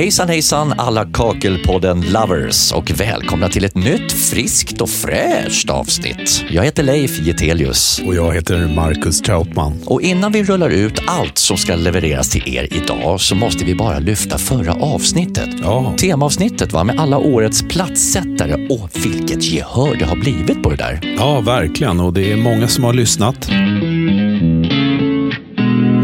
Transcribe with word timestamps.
Hejsan 0.00 0.28
hejsan 0.28 0.74
alla 0.78 1.04
Kakelpodden-lovers 1.04 2.72
och 2.72 2.90
välkomna 2.90 3.48
till 3.48 3.64
ett 3.64 3.74
nytt 3.74 4.12
friskt 4.12 4.80
och 4.80 4.90
fräscht 4.90 5.70
avsnitt. 5.70 6.44
Jag 6.50 6.64
heter 6.64 6.82
Leif 6.82 7.20
Getelius. 7.20 8.02
Och 8.06 8.14
jag 8.14 8.34
heter 8.34 8.74
Marcus 8.74 9.20
Trautman. 9.22 9.82
Och 9.86 10.02
innan 10.02 10.32
vi 10.32 10.44
rullar 10.44 10.70
ut 10.70 11.02
allt 11.06 11.38
som 11.38 11.56
ska 11.56 11.74
levereras 11.74 12.30
till 12.30 12.54
er 12.56 12.68
idag 12.70 13.20
så 13.20 13.34
måste 13.34 13.64
vi 13.64 13.74
bara 13.74 13.98
lyfta 13.98 14.38
förra 14.38 14.72
avsnittet. 14.72 15.48
Ja. 15.62 15.94
Temaavsnittet 15.98 16.72
va, 16.72 16.84
med 16.84 17.00
alla 17.00 17.18
årets 17.18 17.62
platssättare 17.62 18.68
och 18.68 18.90
vilket 19.04 19.44
gehör 19.44 19.96
det 19.96 20.04
har 20.04 20.16
blivit 20.16 20.62
på 20.62 20.70
det 20.70 20.76
där. 20.76 21.14
Ja, 21.18 21.40
verkligen. 21.40 22.00
Och 22.00 22.12
det 22.12 22.32
är 22.32 22.36
många 22.36 22.68
som 22.68 22.84
har 22.84 22.92
lyssnat. 22.92 23.50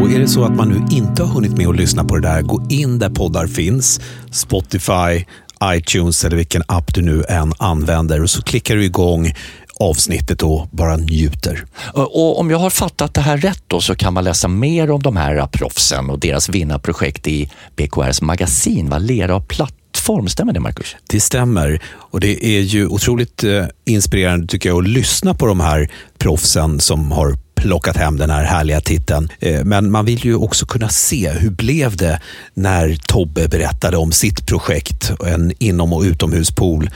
Och 0.07 0.13
är 0.13 0.19
det 0.19 0.27
så 0.27 0.43
att 0.43 0.55
man 0.55 0.69
nu 0.69 0.95
inte 0.95 1.23
har 1.23 1.33
hunnit 1.33 1.57
med 1.57 1.67
att 1.67 1.75
lyssna 1.75 2.03
på 2.03 2.15
det 2.15 2.21
där, 2.21 2.41
gå 2.41 2.65
in 2.69 2.99
där 2.99 3.09
poddar 3.09 3.47
finns. 3.47 4.01
Spotify, 4.31 5.25
iTunes 5.63 6.25
eller 6.25 6.37
vilken 6.37 6.63
app 6.67 6.93
du 6.93 7.01
nu 7.01 7.23
än 7.29 7.53
använder 7.57 8.23
och 8.23 8.29
så 8.29 8.41
klickar 8.41 8.75
du 8.75 8.85
igång 8.85 9.33
avsnittet 9.79 10.43
och 10.43 10.67
bara 10.71 10.97
njuter. 10.97 11.65
Och 11.93 12.39
om 12.39 12.51
jag 12.51 12.57
har 12.57 12.69
fattat 12.69 13.13
det 13.13 13.21
här 13.21 13.37
rätt 13.37 13.63
då 13.67 13.81
så 13.81 13.95
kan 13.95 14.13
man 14.13 14.23
läsa 14.23 14.47
mer 14.47 14.91
om 14.91 15.01
de 15.01 15.17
här 15.17 15.47
proffsen 15.47 16.09
och 16.09 16.19
deras 16.19 16.49
vinnarprojekt 16.49 17.27
i 17.27 17.51
BKRs 17.75 18.21
magasin, 18.21 18.89
va? 18.89 18.97
Lera 18.97 19.35
och 19.35 19.47
plattform. 19.47 20.27
Stämmer 20.27 20.53
det 20.53 20.59
Marcus? 20.59 20.95
Det 21.07 21.19
stämmer 21.19 21.81
och 21.85 22.19
det 22.19 22.45
är 22.45 22.61
ju 22.61 22.87
otroligt 22.87 23.43
eh, 23.43 23.65
inspirerande 23.85 24.47
tycker 24.47 24.69
jag 24.69 24.77
att 24.77 24.89
lyssna 24.89 25.33
på 25.33 25.45
de 25.45 25.59
här 25.59 25.91
proffsen 26.17 26.79
som 26.79 27.11
har 27.11 27.46
plockat 27.57 27.97
hem 27.97 28.17
den 28.17 28.29
här 28.29 28.43
härliga 28.43 28.81
titeln. 28.81 29.29
Eh, 29.39 29.63
men 29.63 29.91
man 29.91 30.05
vill 30.05 30.25
ju 30.25 30.35
också 30.35 30.65
kunna 30.65 30.89
se 30.89 31.29
hur 31.29 31.49
blev 31.49 31.95
det 31.95 32.21
när 32.53 32.95
Tobbe 32.95 33.47
berättade 33.47 33.97
om 33.97 34.11
sitt 34.11 34.45
projekt, 34.45 35.11
en 35.25 35.53
inom 35.59 35.93
och 35.93 36.01
utomhuspool 36.01 36.89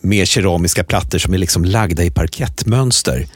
med 0.00 0.28
keramiska 0.28 0.84
plattor 0.84 1.18
som 1.18 1.34
är 1.34 1.38
liksom 1.38 1.64
lagda 1.64 2.04
i 2.04 2.10
parkettmönster. 2.10 3.26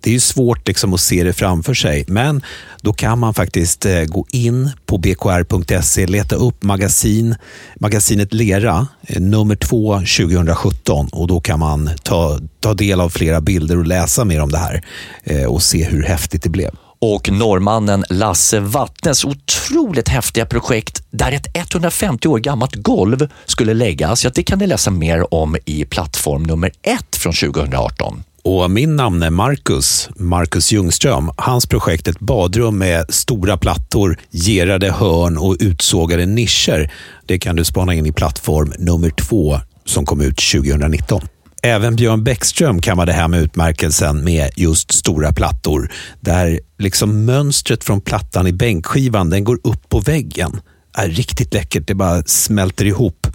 Det 0.00 0.10
är 0.10 0.14
ju 0.14 0.20
svårt 0.20 0.68
liksom 0.68 0.94
att 0.94 1.00
se 1.00 1.24
det 1.24 1.32
framför 1.32 1.74
sig, 1.74 2.04
men 2.08 2.42
då 2.82 2.92
kan 2.92 3.18
man 3.18 3.34
faktiskt 3.34 3.86
eh, 3.86 4.02
gå 4.04 4.26
in 4.30 4.70
på 4.86 4.98
bkr.se, 4.98 6.06
leta 6.06 6.36
upp 6.36 6.62
magasin, 6.62 7.34
magasinet 7.80 8.34
Lera, 8.34 8.86
eh, 9.02 9.20
nummer 9.20 9.56
två 9.56 9.94
2017 9.94 11.08
och 11.12 11.26
då 11.26 11.40
kan 11.40 11.58
man 11.58 11.90
ta, 12.02 12.38
ta 12.60 12.74
del 12.74 13.00
av 13.00 13.08
flera 13.08 13.40
bilder 13.40 13.78
och 13.78 13.86
läsa 13.86 14.24
mer 14.24 14.40
om 14.40 14.50
det 14.50 14.58
här 14.58 14.82
eh, 15.24 15.44
och 15.44 15.62
se 15.62 15.84
hur 15.84 16.02
häftigt 16.02 16.42
det 16.42 16.48
blev. 16.48 16.70
och 16.98 17.30
norrmannen 17.32 18.04
Lasse 18.10 18.60
Wattnes 18.60 19.24
otroligt 19.24 20.08
häftiga 20.08 20.46
projekt 20.46 21.02
där 21.10 21.32
ett 21.32 21.56
150 21.56 22.28
år 22.28 22.38
gammalt 22.38 22.74
golv 22.74 23.28
skulle 23.46 23.74
läggas. 23.74 24.24
Ja, 24.24 24.30
det 24.34 24.42
kan 24.42 24.58
ni 24.58 24.66
läsa 24.66 24.90
mer 24.90 25.34
om 25.34 25.56
i 25.64 25.84
plattform 25.84 26.42
nummer 26.42 26.72
ett 26.82 27.16
från 27.16 27.32
2018. 27.32 28.24
Och 28.42 28.70
min 28.70 28.96
namn 28.96 29.22
är 29.22 29.30
Marcus, 29.30 30.08
Marcus 30.16 30.72
Ljungström. 30.72 31.30
Hans 31.36 31.66
projekt 31.66 32.08
ett 32.08 32.20
badrum 32.20 32.78
med 32.78 33.06
stora 33.08 33.56
plattor, 33.56 34.18
gerade 34.30 34.92
hörn 34.92 35.38
och 35.38 35.56
utsågade 35.60 36.26
nischer. 36.26 36.92
Det 37.26 37.38
kan 37.38 37.56
du 37.56 37.64
spana 37.64 37.94
in 37.94 38.06
i 38.06 38.12
plattform 38.12 38.72
nummer 38.78 39.10
två 39.10 39.60
som 39.84 40.06
kom 40.06 40.20
ut 40.20 40.36
2019. 40.52 41.20
Även 41.62 41.96
Björn 41.96 42.24
Bäckström 42.24 42.80
kammade 42.80 43.12
hem 43.12 43.34
utmärkelsen 43.34 44.24
med 44.24 44.50
just 44.56 44.92
stora 44.92 45.32
plattor. 45.32 45.90
Där 46.20 46.60
liksom 46.78 47.24
mönstret 47.24 47.84
från 47.84 48.00
plattan 48.00 48.46
i 48.46 48.52
bänkskivan 48.52 49.30
den 49.30 49.44
går 49.44 49.58
upp 49.64 49.88
på 49.88 50.00
väggen. 50.00 50.60
Är 50.96 51.08
riktigt 51.08 51.54
läckert, 51.54 51.86
det 51.86 51.94
bara 51.94 52.22
smälter 52.22 52.84
ihop. 52.84 53.26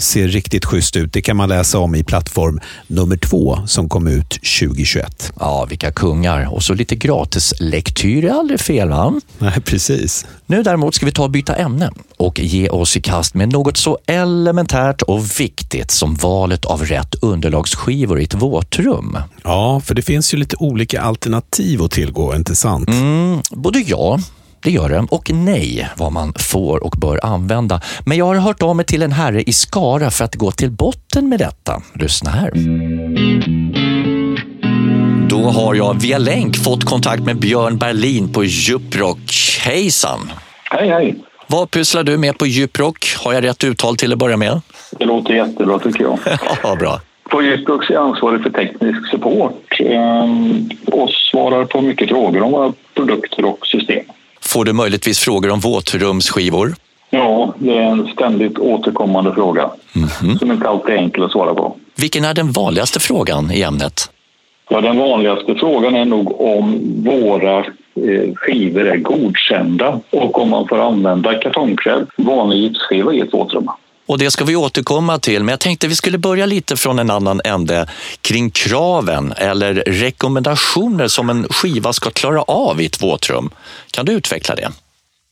Ser 0.00 0.28
riktigt 0.28 0.64
schysst 0.64 0.96
ut. 0.96 1.12
Det 1.12 1.22
kan 1.22 1.36
man 1.36 1.48
läsa 1.48 1.78
om 1.78 1.94
i 1.94 2.04
plattform 2.04 2.60
nummer 2.86 3.16
två 3.16 3.58
som 3.66 3.88
kom 3.88 4.06
ut 4.06 4.28
2021. 4.60 5.32
Ja, 5.40 5.66
vilka 5.70 5.92
kungar. 5.92 6.54
Och 6.54 6.62
så 6.62 6.74
lite 6.74 6.96
gratis 6.96 7.54
lektyr 7.60 8.24
är 8.24 8.30
aldrig 8.30 8.60
fel 8.60 8.88
va? 8.88 9.20
Nej, 9.38 9.60
precis. 9.60 10.26
Nu 10.46 10.62
däremot 10.62 10.94
ska 10.94 11.06
vi 11.06 11.12
ta 11.12 11.24
och 11.24 11.30
byta 11.30 11.56
ämne 11.56 11.90
och 12.16 12.40
ge 12.40 12.68
oss 12.68 12.96
i 12.96 13.00
kast 13.00 13.34
med 13.34 13.52
något 13.52 13.76
så 13.76 13.98
elementärt 14.06 15.02
och 15.02 15.40
viktigt 15.40 15.90
som 15.90 16.14
valet 16.14 16.64
av 16.64 16.84
rätt 16.84 17.14
underlagsskivor 17.22 18.20
i 18.20 18.24
ett 18.24 18.34
våtrum. 18.34 19.18
Ja, 19.42 19.80
för 19.84 19.94
det 19.94 20.02
finns 20.02 20.34
ju 20.34 20.38
lite 20.38 20.56
olika 20.56 21.00
alternativ 21.00 21.82
att 21.82 21.90
tillgå, 21.90 22.34
inte 22.34 22.56
sant? 22.56 22.88
Mm, 22.88 23.40
både 23.50 23.78
ja, 23.78 24.18
det 24.62 24.70
gör 24.70 24.88
det, 24.88 25.06
och 25.10 25.30
nej 25.32 25.88
vad 25.96 26.12
man 26.12 26.32
får 26.38 26.84
och 26.84 26.94
bör 26.98 27.20
använda. 27.22 27.80
Men 28.06 28.18
jag 28.18 28.24
har 28.24 28.34
hört 28.34 28.62
av 28.62 28.76
mig 28.76 28.84
till 28.84 29.02
en 29.02 29.12
herre 29.12 29.42
i 29.42 29.52
Skara 29.52 30.10
för 30.10 30.24
att 30.24 30.34
gå 30.34 30.50
till 30.50 30.70
botten 30.70 31.28
med 31.28 31.38
detta. 31.38 31.82
Lyssna 31.94 32.30
här. 32.30 32.50
Då 35.28 35.42
har 35.42 35.74
jag 35.74 36.00
via 36.00 36.18
länk 36.18 36.56
fått 36.56 36.84
kontakt 36.84 37.22
med 37.22 37.36
Björn 37.36 37.78
Berlin 37.78 38.32
på 38.32 38.44
Djuprock. 38.44 39.58
Hejsan! 39.60 40.32
Hej, 40.64 40.88
hej. 40.88 41.14
Vad 41.46 41.70
pysslar 41.70 42.02
du 42.02 42.18
med 42.18 42.38
på 42.38 42.46
Djuprock? 42.46 43.16
Har 43.24 43.32
jag 43.32 43.44
rätt 43.44 43.64
uttal 43.64 43.96
till 43.96 44.12
att 44.12 44.18
börja 44.18 44.36
med? 44.36 44.60
Det 44.98 45.04
låter 45.04 45.34
jättebra 45.34 45.78
tycker 45.78 46.02
jag. 46.02 46.18
Ja, 46.62 46.76
bra. 46.76 47.00
På 47.30 47.42
Djuprox 47.42 47.90
är 47.90 47.94
jag 47.94 48.08
ansvarig 48.08 48.42
för 48.42 48.50
teknisk 48.50 49.10
support 49.10 49.80
ehm, 49.80 50.68
och 50.86 51.10
svarar 51.10 51.64
på 51.64 51.80
mycket 51.80 52.08
frågor 52.08 52.42
om 52.42 52.52
våra 52.52 52.72
produkter 52.94 53.44
och. 53.44 53.59
Får 54.52 54.64
du 54.64 54.72
möjligtvis 54.72 55.18
frågor 55.18 55.50
om 55.50 55.60
våtrumsskivor? 55.60 56.74
Ja, 57.10 57.54
det 57.58 57.78
är 57.78 57.82
en 57.82 58.06
ständigt 58.06 58.58
återkommande 58.58 59.34
fråga 59.34 59.70
som 60.38 60.50
inte 60.52 60.68
alltid 60.68 60.94
är 60.94 60.98
enkel 60.98 61.24
att 61.24 61.32
svara 61.32 61.54
på. 61.54 61.76
Vilken 61.96 62.24
är 62.24 62.34
den 62.34 62.52
vanligaste 62.52 63.00
frågan 63.00 63.50
i 63.50 63.62
ämnet? 63.62 64.10
Ja, 64.68 64.80
den 64.80 64.98
vanligaste 64.98 65.54
frågan 65.54 65.94
är 65.94 66.04
nog 66.04 66.40
om 66.40 66.80
våra 67.04 67.58
eh, 67.58 68.34
skivor 68.34 68.86
är 68.86 68.96
godkända 68.96 70.00
och 70.10 70.42
om 70.42 70.50
man 70.50 70.68
får 70.68 70.78
använda 70.78 71.34
kartongkrädd, 71.34 72.06
vanlig 72.16 72.58
gipsskiva 72.58 73.12
i 73.12 73.20
ett 73.20 73.34
våtrum. 73.34 73.68
Och 74.10 74.18
det 74.18 74.30
ska 74.30 74.44
vi 74.44 74.56
återkomma 74.56 75.18
till, 75.18 75.44
men 75.44 75.48
jag 75.48 75.60
tänkte 75.60 75.88
vi 75.88 75.94
skulle 75.94 76.18
börja 76.18 76.46
lite 76.46 76.76
från 76.76 76.98
en 76.98 77.10
annan 77.10 77.40
ände 77.44 77.86
kring 78.22 78.50
kraven 78.50 79.32
eller 79.36 79.74
rekommendationer 79.74 81.08
som 81.08 81.30
en 81.30 81.44
skiva 81.50 81.92
ska 81.92 82.10
klara 82.10 82.42
av 82.42 82.80
i 82.80 82.86
ett 82.86 83.02
våtrum. 83.02 83.50
Kan 83.90 84.06
du 84.06 84.12
utveckla 84.12 84.54
det? 84.54 84.68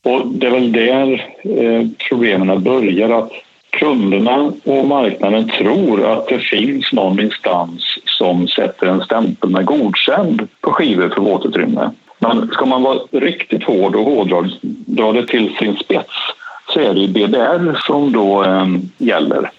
Och 0.03 0.27
det 0.27 0.47
är 0.47 0.51
väl 0.51 0.71
där 0.71 1.11
eh, 1.43 1.87
problemen 2.09 2.63
börjar. 2.63 3.09
Att 3.09 3.31
kunderna 3.69 4.51
och 4.63 4.87
marknaden 4.87 5.51
tror 5.57 6.11
att 6.11 6.27
det 6.27 6.39
finns 6.39 6.93
någon 6.93 7.19
instans 7.19 7.83
som 8.05 8.47
sätter 8.47 8.87
en 8.87 9.01
stämpel 9.01 9.49
med 9.49 9.65
godkänd 9.65 10.47
på 10.61 10.71
skivor 10.71 11.09
för 11.09 11.21
våtutrymme. 11.21 11.91
Men 12.19 12.47
ska 12.47 12.65
man 12.65 12.83
vara 12.83 12.99
riktigt 13.11 13.63
hård 13.63 13.95
och 13.95 14.05
hårdra 14.05 14.49
dra 14.85 15.11
det 15.11 15.27
till 15.27 15.55
sin 15.59 15.75
spets 15.75 16.13
så 16.79 16.85
är 16.85 16.93
det 16.93 16.99
ju 16.99 17.07
BBR 17.07 17.79
som 17.85 18.11
då 18.11 18.43
eh, 18.43 18.67
gäller. 18.97 19.51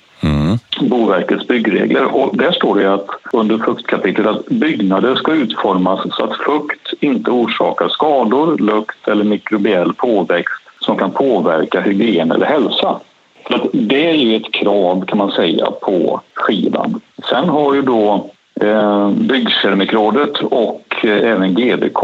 Boverkets 0.80 1.46
byggregler. 1.46 2.04
Och 2.04 2.36
där 2.36 2.52
står 2.52 2.76
det 2.76 2.94
att 2.94 3.08
under 3.32 3.58
fuktkapitlet 3.58 4.26
att 4.26 4.46
byggnader 4.46 5.14
ska 5.14 5.32
utformas 5.32 6.00
så 6.10 6.24
att 6.24 6.36
fukt 6.36 6.92
inte 7.00 7.30
orsakar 7.30 7.88
skador, 7.88 8.58
lukt 8.58 9.08
eller 9.08 9.24
mikrobiell 9.24 9.92
påväxt 9.92 10.62
som 10.80 10.96
kan 10.96 11.10
påverka 11.10 11.80
hygien 11.80 12.32
eller 12.32 12.46
hälsa. 12.46 13.00
Så 13.48 13.68
det 13.72 14.10
är 14.10 14.14
ju 14.14 14.36
ett 14.36 14.52
krav 14.52 15.04
kan 15.06 15.18
man 15.18 15.30
säga 15.30 15.66
på 15.70 16.20
skivan. 16.34 17.00
Sen 17.30 17.48
har 17.48 17.74
ju 17.74 17.82
då 17.82 18.30
eh, 18.60 19.10
Byggkeramikrådet 19.10 20.38
och 20.38 21.04
eh, 21.04 21.30
även 21.30 21.54
GDK 21.54 22.02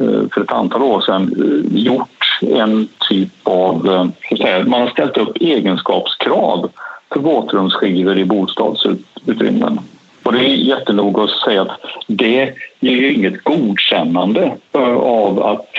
Eh, 0.00 0.28
för 0.32 0.40
ett 0.40 0.52
antal 0.52 0.82
år 0.82 1.00
sedan 1.00 1.34
eh, 1.38 1.82
gjort 1.82 2.40
en 2.40 2.88
typ 3.08 3.28
av... 3.42 3.88
Eh, 3.88 4.06
så 4.28 4.34
att 4.34 4.40
säga, 4.40 4.64
Man 4.64 4.80
har 4.80 4.88
ställt 4.88 5.16
upp 5.16 5.36
egenskapskrav 5.40 6.70
för 7.12 7.20
våtrumsskivor 7.20 8.18
i 8.18 8.24
bostadsutrymmen. 8.24 9.80
Och 10.22 10.32
det 10.32 10.38
är 10.38 10.54
jättenoga 10.54 11.22
att 11.22 11.30
säga 11.30 11.62
att 11.62 11.80
det 12.06 12.52
ger 12.80 12.96
ju 12.96 13.12
inget 13.12 13.44
godkännande 13.44 14.52
av 14.72 15.42
att 15.42 15.72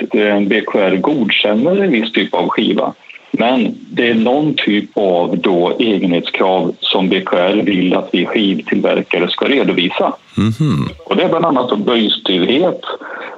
BKR 0.48 0.96
godkänner 0.96 1.84
en 1.84 1.92
viss 1.92 2.12
typ 2.12 2.34
av 2.34 2.48
skiva. 2.50 2.94
Men 3.38 3.76
det 3.90 4.10
är 4.10 4.14
någon 4.14 4.54
typ 4.54 4.98
av 4.98 5.38
då 5.38 5.76
egenhetskrav 5.80 6.76
som 6.80 7.10
BKR 7.10 7.64
vill 7.64 7.96
att 7.96 8.10
vi 8.12 8.26
skivtillverkare 8.26 9.30
ska 9.30 9.46
redovisa. 9.46 10.14
Och 11.06 11.16
det 11.16 11.24
är 11.24 11.30
bland 11.30 11.46
annat 11.46 11.80
böjstyvhet 11.80 12.82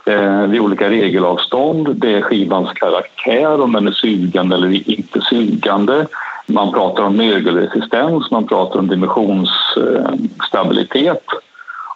eh, 0.06 0.42
vid 0.42 0.62
olika 0.62 0.90
regelavstånd. 0.90 1.96
Det 1.96 2.14
är 2.14 2.22
skivans 2.22 2.70
karaktär, 2.74 3.62
om 3.62 3.74
den 3.74 3.88
är 3.88 3.92
sugande 3.92 4.56
eller 4.56 4.90
inte 4.90 5.22
sugande. 5.22 6.08
Man 6.48 6.74
pratar 6.74 7.04
om 7.04 7.16
mögelresistens, 7.16 8.32
man 8.32 8.48
pratar 8.48 8.80
om 8.80 8.88
dimensionsstabilitet 8.88 11.26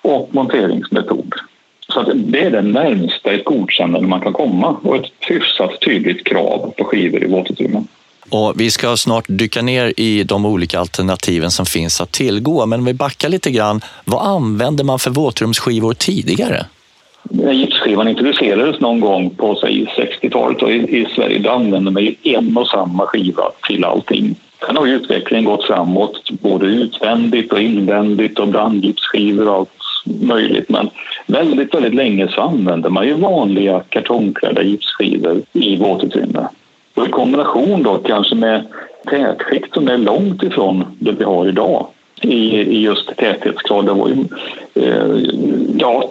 och 0.02 0.30
monteringsmetod. 0.32 1.34
Så 1.94 2.14
det 2.14 2.40
är 2.40 2.52
det 2.52 2.62
närmsta 2.62 3.32
ett 3.32 3.46
godkännande 3.46 4.08
man 4.08 4.22
kan 4.22 4.34
komma 4.34 4.78
och 4.84 4.96
ett 4.96 5.12
hyfsat 5.20 5.82
tydligt 5.82 6.24
krav 6.24 6.74
på 6.78 6.84
skivor 6.84 7.24
i 7.24 7.28
våtutrymmen. 7.28 7.88
Och 8.30 8.54
vi 8.56 8.72
ska 8.72 8.98
snart 8.98 9.26
dyka 9.28 9.62
ner 9.62 9.94
i 9.98 10.24
de 10.24 10.46
olika 10.46 10.80
alternativen 10.80 11.52
som 11.52 11.66
finns 11.66 12.02
att 12.02 12.12
tillgå. 12.12 12.66
Men 12.66 12.80
om 12.80 12.86
vi 12.86 12.94
backar 12.94 13.30
lite 13.30 13.52
grann, 13.52 13.82
vad 14.06 14.28
använde 14.28 14.84
man 14.84 15.00
för 15.00 15.12
våtrumsskivor 15.12 15.94
tidigare? 15.94 16.66
Gipsskivan 17.52 18.08
introducerades 18.08 18.80
någon 18.80 19.00
gång 19.00 19.30
på 19.30 19.54
60-talet 19.54 20.64
i, 20.64 20.98
i 20.98 21.08
Sverige 21.16 21.40
då 21.40 21.50
använde 21.50 21.92
man 21.92 22.04
ju 22.04 22.16
en 22.24 22.58
och 22.58 22.68
samma 22.68 23.06
skiva 23.06 23.52
till 23.68 23.86
allting. 23.86 24.36
Sen 24.66 24.78
har 24.78 24.86
ju 24.86 24.96
utvecklingen 24.96 25.46
gått 25.46 25.64
framåt 25.64 26.30
både 26.30 26.66
utvändigt 26.66 27.54
och 27.54 27.62
invändigt 27.62 28.40
och 28.40 28.48
brandgipsskivor 28.48 29.48
och 29.48 29.56
allt 29.56 29.70
möjligt. 30.06 30.70
Men 30.70 30.90
väldigt, 31.28 31.74
väldigt 31.74 31.96
länge 31.96 32.28
så 32.28 32.42
använde 32.42 32.90
man 32.90 33.08
ju 33.08 33.14
vanliga 33.14 33.80
kartongklädda 33.90 34.64
gipsskivor 34.64 35.42
i 35.54 35.78
våtutrymme. 35.78 36.48
Och 36.94 37.08
i 37.08 37.10
kombination 37.10 37.84
då 37.84 37.98
kanske 37.98 38.36
med 38.36 38.64
tätskikt 39.10 39.74
som 39.74 39.88
är 39.88 39.98
långt 39.98 40.44
ifrån 40.44 40.86
det 41.00 41.12
vi 41.12 41.24
har 41.24 41.48
idag 41.48 41.88
i, 42.22 42.60
i 42.60 42.82
just 42.82 43.18
täthetsgrad. 43.18 43.86
Det 43.86 43.94
var 43.94 44.08
ju, 44.08 44.26
eh, 44.74 45.34
jag 45.78 46.04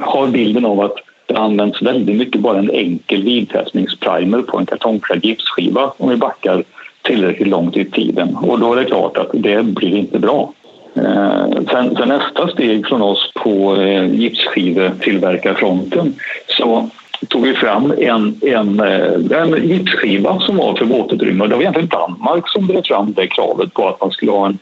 har 0.00 0.26
bilden 0.26 0.64
av 0.64 0.80
att 0.80 0.96
det 1.26 1.36
används 1.36 1.82
väldigt 1.82 2.16
mycket 2.16 2.40
bara 2.40 2.58
en 2.58 2.70
enkel 2.70 3.22
vidtätningsprimer 3.22 4.42
på 4.42 4.58
en 4.58 4.66
kartongklädd 4.66 5.24
gipsskiva 5.24 5.92
om 5.96 6.08
vi 6.08 6.16
backar 6.16 6.64
tillräckligt 7.02 7.48
långt 7.48 7.76
i 7.76 7.84
tiden. 7.84 8.36
Och 8.36 8.58
då 8.58 8.72
är 8.72 8.76
det 8.76 8.84
klart 8.84 9.16
att 9.16 9.30
det 9.32 9.62
blir 9.62 9.96
inte 9.96 10.18
bra. 10.18 10.52
Eh, 10.94 11.46
sen, 11.70 11.96
sen 11.96 12.08
nästa 12.08 12.48
steg 12.48 12.86
från 12.86 13.02
oss 13.02 13.32
på 13.34 13.76
eh, 13.76 14.14
gipsskivetillverkarfronten 14.14 16.14
så 16.48 16.88
tog 17.28 17.42
vi 17.42 17.54
fram 17.54 17.92
en, 17.98 18.40
en, 18.42 18.80
eh, 18.80 19.42
en 19.42 19.68
gipsskiva 19.68 20.40
som 20.40 20.56
var 20.56 20.74
för 20.74 20.84
våtutrymme. 20.84 21.46
Det 21.46 21.54
var 21.54 21.62
egentligen 21.62 21.88
Danmark 21.88 22.48
som 22.48 22.66
drev 22.66 22.82
fram 22.82 23.12
det 23.12 23.26
kravet 23.26 23.74
på 23.74 23.88
att 23.88 24.00
man 24.00 24.10
skulle 24.10 24.32
ha 24.32 24.46
en 24.46 24.58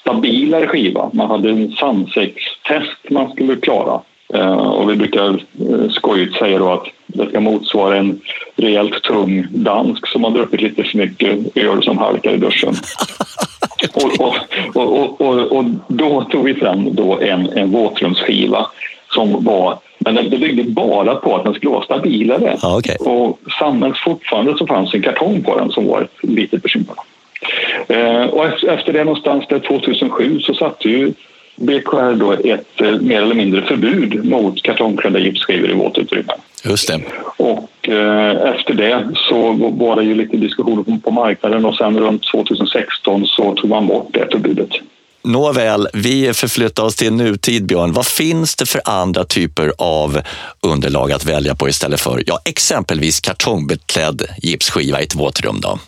stabilare 0.00 0.66
skiva. 0.66 1.10
Man 1.12 1.30
hade 1.30 1.50
en 1.50 1.72
sandsäckstest 1.72 3.10
man 3.10 3.32
skulle 3.32 3.56
klara. 3.56 4.00
Eh, 4.34 4.56
och 4.56 4.90
vi 4.90 4.96
brukar 4.96 5.44
skojigt 5.90 6.36
säga 6.36 6.58
då 6.58 6.72
att 6.72 6.86
det 7.06 7.28
ska 7.28 7.40
motsvara 7.40 7.96
en 7.96 8.20
rejält 8.56 9.02
tung 9.02 9.46
dansk 9.50 10.06
som 10.06 10.24
har 10.24 10.30
druckit 10.30 10.60
lite 10.60 10.84
för 10.84 10.98
mycket 10.98 11.56
öl 11.56 11.82
som 11.82 11.98
halkar 11.98 12.32
i 12.32 12.36
duschen. 12.36 12.74
och, 13.94 14.36
och, 14.74 15.20
och, 15.20 15.52
och, 15.52 15.64
då 15.88 16.24
tog 16.24 16.44
vi 16.44 16.54
fram 16.54 16.94
då 16.94 17.18
en, 17.20 17.48
en 17.48 17.70
våtrumsskiva 17.70 18.66
som 19.08 19.44
var 19.44 19.78
men 20.04 20.14
det 20.14 20.38
byggde 20.38 20.62
bara 20.64 21.14
på 21.14 21.36
att 21.36 21.44
den 21.44 21.54
skulle 21.54 21.72
vara 21.72 21.84
stabilare. 21.84 22.56
Ah, 22.62 22.78
okay. 22.78 22.96
Och 22.96 23.38
fortfarande 24.04 24.58
så 24.58 24.66
fanns 24.66 24.94
en 24.94 25.02
kartong 25.02 25.42
på 25.42 25.58
den 25.58 25.70
som 25.70 25.86
var 25.86 26.02
ett 26.02 26.10
litet 26.20 26.62
bekymmer. 26.62 26.94
Eh, 27.88 28.24
och 28.24 28.64
efter 28.64 28.92
det 28.92 29.04
någonstans 29.04 29.44
där 29.48 29.58
2007 29.58 30.40
så 30.40 30.54
satte 30.54 30.88
ju 30.88 31.12
BKR 31.56 32.14
då 32.14 32.32
ett 32.32 32.80
eh, 32.80 32.90
mer 33.00 33.22
eller 33.22 33.34
mindre 33.34 33.62
förbud 33.62 34.24
mot 34.24 34.62
kartongklädda 34.62 35.18
gipsskivor 35.18 35.70
i 35.70 35.74
våtutrymmen. 35.74 36.36
Just 36.64 36.88
det. 36.88 37.00
Och 37.36 37.88
eh, 37.88 38.54
efter 38.54 38.74
det 38.74 39.08
så 39.14 39.52
var 39.52 39.96
det 39.96 40.02
ju 40.02 40.14
lite 40.14 40.36
diskussioner 40.36 40.98
på 40.98 41.10
marknaden 41.10 41.64
och 41.64 41.76
sen 41.76 41.98
runt 41.98 42.22
2016 42.32 43.26
så 43.26 43.54
tog 43.54 43.70
man 43.70 43.86
bort 43.86 44.08
det 44.12 44.28
förbudet. 44.32 44.70
Nåväl, 45.22 45.88
vi 45.92 46.32
förflyttar 46.34 46.82
oss 46.82 46.96
till 46.96 47.12
nutid, 47.12 47.66
Björn. 47.66 47.92
Vad 47.92 48.06
finns 48.06 48.56
det 48.56 48.66
för 48.66 48.80
andra 48.84 49.24
typer 49.24 49.72
av 49.78 50.20
underlag 50.60 51.12
att 51.12 51.24
välja 51.24 51.54
på 51.54 51.68
istället 51.68 52.00
för 52.00 52.22
ja, 52.26 52.38
exempelvis 52.44 53.20
kartongbeklädd 53.20 54.22
gipsskiva 54.42 55.00
i 55.00 55.04
ett 55.04 55.14
våtrum? 55.14 55.60
Då? 55.60 55.78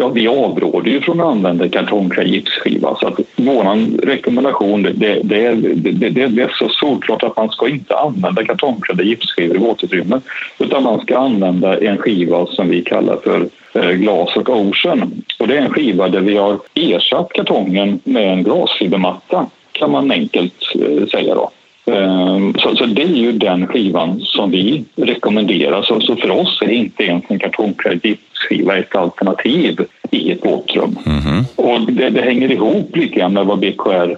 Ja, 0.00 0.08
vi 0.08 0.28
avråder 0.28 0.90
ju 0.90 1.00
från 1.00 1.20
att 1.20 1.26
använda 1.26 1.68
kartongklädd 1.68 2.26
gipsskiva. 2.26 2.96
Så 3.00 3.06
att 3.06 3.20
vår 3.36 3.96
rekommendation 4.06 4.82
det, 4.82 4.92
det, 4.92 5.20
det, 5.22 5.90
det, 5.90 6.26
det 6.26 6.42
är 6.42 6.52
så 6.58 6.68
solklart 6.68 7.22
att 7.22 7.36
man 7.36 7.48
ska 7.48 7.68
inte 7.68 7.96
använda 7.96 8.44
kartongklädda 8.44 9.02
gipsskivor 9.02 9.56
i 9.56 9.58
våtutrymmen 9.58 10.20
utan 10.58 10.82
man 10.82 11.00
ska 11.00 11.18
använda 11.18 11.80
en 11.80 11.98
skiva 11.98 12.46
som 12.46 12.68
vi 12.68 12.82
kallar 12.82 13.16
för 13.16 13.48
eh, 13.72 13.90
glas 13.90 14.36
och 14.36 14.48
ocean. 14.48 15.22
Och 15.38 15.48
det 15.48 15.56
är 15.56 15.62
en 15.62 15.72
skiva 15.72 16.08
där 16.08 16.20
vi 16.20 16.36
har 16.36 16.58
ersatt 16.74 17.32
kartongen 17.32 18.00
med 18.04 18.32
en 18.32 18.42
glasfibermatta 18.42 19.46
kan 19.72 19.90
man 19.90 20.10
enkelt 20.10 20.74
eh, 20.74 21.06
säga. 21.06 21.34
Då. 21.34 21.50
Ehm, 21.92 22.54
så, 22.58 22.76
så, 22.76 22.86
det 22.86 23.02
är 23.02 23.06
ju 23.06 23.32
den 23.32 23.66
skivan 23.66 24.20
som 24.20 24.50
vi 24.50 24.84
rekommenderar. 24.96 25.82
Så, 25.82 26.00
så 26.00 26.16
för 26.16 26.30
oss 26.30 26.62
är 26.62 26.70
inte 26.70 27.04
ens 27.04 27.24
en 27.28 27.38
kartongklädd 27.38 28.00
gipsskiva 28.02 28.76
ett 28.76 28.96
alternativ 28.96 29.80
i 30.10 30.32
ett 30.32 30.46
våtrum. 30.46 30.98
Mm. 31.06 31.44
Och 31.56 31.92
det, 31.92 32.10
det, 32.10 32.22
hänger 32.22 32.52
ihop 32.52 32.96
lite 32.96 33.14
grann 33.14 33.32
med 33.32 33.46
vad 33.46 33.58
BKR 33.58 34.16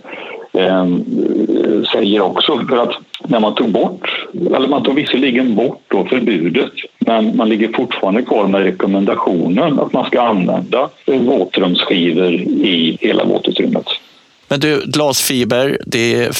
eh, 0.52 0.86
säger 1.92 2.20
också. 2.20 2.58
För 2.68 2.76
att 2.76 2.94
när 3.28 3.40
man 3.40 3.54
tog 3.54 3.68
bort, 3.70 4.26
eller 4.54 4.68
man 4.68 4.82
tog 4.82 4.94
visserligen 4.94 5.54
bort 5.54 5.82
då 5.88 6.04
förbudet 6.04 6.72
men 6.98 7.36
man 7.36 7.48
ligger 7.48 7.68
fortfarande 7.68 8.22
kvar 8.22 8.46
med 8.46 8.62
rekommendationen 8.62 9.78
att 9.78 9.92
man 9.92 10.06
ska 10.06 10.20
använda 10.20 10.88
våtrumsskivor 11.06 12.32
i 12.34 12.98
hela 13.00 13.24
våtutrymmet. 13.24 13.86
Men 14.50 14.60
du, 14.60 14.82
glasfiber, 14.86 15.78
det 15.86 16.36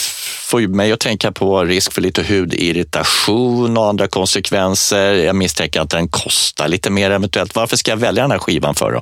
får 0.50 0.60
ju 0.60 0.68
mig 0.68 0.92
att 0.92 1.00
tänka 1.00 1.32
på 1.32 1.64
risk 1.64 1.92
för 1.92 2.02
lite 2.02 2.22
hudirritation 2.22 3.76
och 3.76 3.86
andra 3.86 4.08
konsekvenser. 4.08 5.14
Jag 5.14 5.36
misstänker 5.36 5.80
att 5.80 5.90
den 5.90 6.08
kostar 6.08 6.68
lite 6.68 6.90
mer 6.90 7.10
eventuellt. 7.10 7.56
Varför 7.56 7.76
ska 7.76 7.90
jag 7.90 7.96
välja 7.96 8.22
den 8.22 8.30
här 8.30 8.38
skivan 8.38 8.74
för 8.74 8.92
då? 8.92 9.00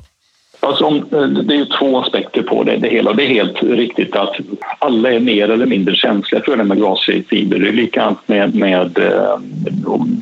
Alltså, 0.59 0.85
eh, 0.85 1.27
det 1.27 1.53
är 1.53 1.57
ju 1.57 1.65
två 1.65 1.99
aspekter 1.99 2.41
på 2.41 2.63
det, 2.63 2.77
det 2.77 2.89
hela. 2.89 3.13
Det 3.13 3.23
är 3.23 3.27
helt 3.27 3.63
riktigt 3.63 4.15
att 4.15 4.35
alla 4.79 5.11
är 5.11 5.19
mer 5.19 5.49
eller 5.49 5.65
mindre 5.65 5.95
känsliga 5.95 6.41
för 6.41 6.57
det 6.57 6.63
med 6.63 6.77
glasfiber. 6.77 7.59
Det 7.59 7.67
är 7.67 7.73
likadant 7.73 8.27
med, 8.27 8.55
med 8.55 8.97
eh, 8.97 9.39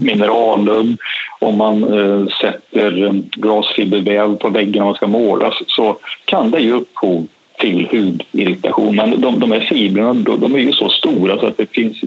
mineralum. 0.01 0.97
Om 1.39 1.57
man 1.57 1.83
eh, 1.83 2.27
sätter 2.41 3.03
eh, 3.05 3.11
glasfiberväv 3.13 4.35
på 4.35 4.49
väggen 4.49 4.81
och 4.81 4.87
man 4.87 4.95
ska 4.95 5.07
måla 5.07 5.53
så 5.67 5.97
kan 6.25 6.51
det 6.51 6.61
ge 6.61 6.71
upphov 6.71 7.27
till 7.57 7.87
hudirritation. 7.91 8.95
Men 8.95 9.21
de, 9.21 9.39
de 9.39 9.51
här 9.51 9.59
fibrerna 9.59 10.13
de, 10.13 10.39
de, 10.39 10.55
är 10.55 10.59
ju 10.59 10.71
så 10.71 10.89
stora 10.89 11.39
så 11.39 11.45
att 11.45 11.57
det 11.57 11.71
finns 11.71 11.97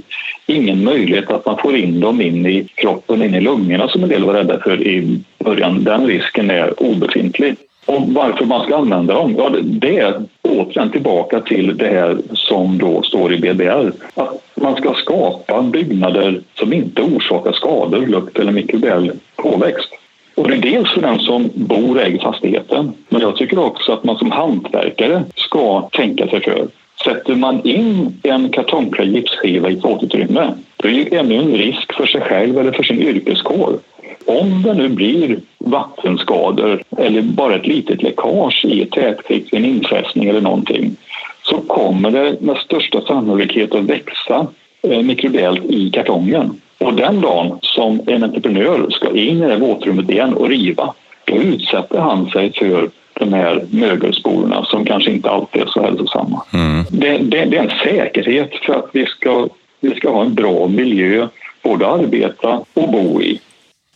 ingen 0.47 0.85
möjlighet 0.85 1.31
att 1.31 1.47
man 1.47 1.59
får 1.59 1.77
in 1.77 2.01
dem 2.01 2.21
in 2.21 2.47
i 2.47 2.69
kroppen, 2.75 3.23
in 3.23 3.35
i 3.35 3.41
lungorna 3.41 3.89
som 3.89 4.03
en 4.03 4.09
del 4.09 4.25
var 4.25 4.35
rädda 4.35 4.61
för 4.61 4.87
i 4.87 5.21
början. 5.39 5.85
Den 5.85 6.07
risken 6.07 6.51
är 6.51 6.83
obefintlig. 6.83 7.57
Och 7.87 8.03
varför 8.09 8.45
man 8.45 8.65
ska 8.65 8.77
använda 8.77 9.15
dem? 9.15 9.35
Ja, 9.39 9.53
det 9.63 9.99
är 9.99 10.23
återigen 10.43 10.91
tillbaka 10.91 11.41
till 11.41 11.77
det 11.77 11.89
här 11.89 12.19
som 12.33 12.79
då 12.79 13.03
står 13.03 13.33
i 13.33 13.39
BDR. 13.39 13.93
Att 14.15 14.43
man 14.55 14.77
ska 14.77 14.95
skapa 14.95 15.63
byggnader 15.63 16.41
som 16.55 16.73
inte 16.73 17.03
orsakar 17.03 17.53
skador, 17.53 18.07
lukt 18.07 18.39
eller 18.39 18.53
mikrobiell 18.53 19.13
påväxt. 19.37 20.00
Och 20.41 20.49
det 20.49 20.57
är 20.57 20.61
dels 20.61 20.91
för 20.91 21.01
den 21.01 21.19
som 21.19 21.51
bor 21.55 21.97
och 21.97 22.03
äger 22.03 22.19
fastigheten. 22.19 22.93
Men 23.09 23.21
jag 23.21 23.37
tycker 23.37 23.59
också 23.59 23.93
att 23.93 24.05
man 24.05 24.17
som 24.17 24.31
hantverkare 24.31 25.23
ska 25.37 25.89
tänka 25.93 26.27
sig 26.27 26.41
för. 26.41 26.69
Sätter 27.05 27.35
man 27.35 27.63
in 27.67 28.21
en 28.23 28.49
kartongklädd 28.49 29.09
gipsskiva 29.09 29.71
i 29.71 29.73
ett 29.73 29.85
våtutrymme 29.85 30.53
då 30.77 30.89
är 30.89 30.93
det 30.93 31.17
ännu 31.17 31.35
en 31.35 31.53
risk 31.53 31.93
för 31.93 32.07
sig 32.07 32.21
själv 32.21 32.59
eller 32.59 32.73
för 32.73 32.83
sin 32.83 33.03
yrkeskår. 33.03 33.79
Om 34.27 34.63
det 34.63 34.75
nu 34.75 34.89
blir 34.89 35.39
vattenskador 35.59 36.83
eller 36.99 37.23
bara 37.23 37.55
ett 37.55 37.67
litet 37.67 38.03
läckage 38.03 38.65
i 38.65 38.83
ett 38.83 38.91
tätskikt, 38.91 39.55
en 39.55 39.65
infästning 39.65 40.29
eller 40.29 40.41
någonting 40.41 40.97
så 41.43 41.57
kommer 41.57 42.11
det 42.11 42.41
med 42.41 42.57
största 42.57 43.01
sannolikhet 43.01 43.75
att 43.75 43.85
växa 43.85 44.47
eh, 44.83 45.03
mikrobiellt 45.03 45.65
i 45.65 45.91
kartongen. 45.91 46.61
Och 46.81 46.95
den 46.95 47.21
dagen 47.21 47.59
som 47.63 48.01
en 48.07 48.25
entreprenör 48.25 48.91
ska 48.91 49.09
in 49.09 49.43
i 49.43 49.47
det 49.47 49.57
våtrummet 49.57 50.11
igen 50.11 50.35
och 50.35 50.49
riva, 50.49 50.95
då 51.25 51.37
utsätter 51.37 51.99
han 51.99 52.31
sig 52.31 52.53
för 52.53 52.91
de 53.15 53.33
här 53.33 53.67
mögelsporerna 53.71 54.65
som 54.65 54.85
kanske 54.85 55.11
inte 55.11 55.31
alltid 55.31 55.63
är 55.63 55.67
så 55.67 55.83
hälsosamma. 55.83 56.43
Mm. 56.53 56.85
Det, 56.91 57.19
det, 57.19 57.45
det, 57.45 57.57
är 57.57 57.63
en 57.63 57.79
säkerhet 57.85 58.51
för 58.67 58.75
att 58.75 58.91
vi 58.93 59.07
ska, 59.07 59.49
vi 59.81 59.95
ska 59.95 60.11
ha 60.11 60.25
en 60.25 60.35
bra 60.35 60.69
miljö 60.69 61.29
både 61.63 61.87
att 61.87 62.01
arbeta 62.01 62.65
och 62.75 62.89
bo 62.89 63.23
i. 63.23 63.41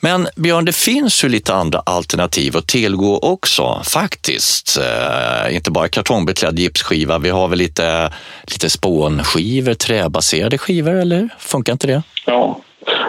Men 0.00 0.26
Björn, 0.36 0.64
det 0.64 0.76
finns 0.76 1.24
ju 1.24 1.28
lite 1.28 1.54
andra 1.54 1.78
alternativ 1.86 2.56
att 2.56 2.66
tillgå 2.66 3.18
också 3.18 3.82
faktiskt. 3.84 4.78
Eh, 4.78 5.54
inte 5.56 5.70
bara 5.70 5.88
kartongbeklädd 5.88 6.58
gipsskiva, 6.58 7.18
vi 7.18 7.30
har 7.30 7.48
väl 7.48 7.58
lite, 7.58 8.12
lite 8.42 8.70
spånskivor, 8.70 9.74
träbaserade 9.74 10.58
skivor, 10.58 10.94
eller 10.94 11.28
funkar 11.38 11.72
inte 11.72 11.86
det? 11.86 12.02
Ja, 12.26 12.60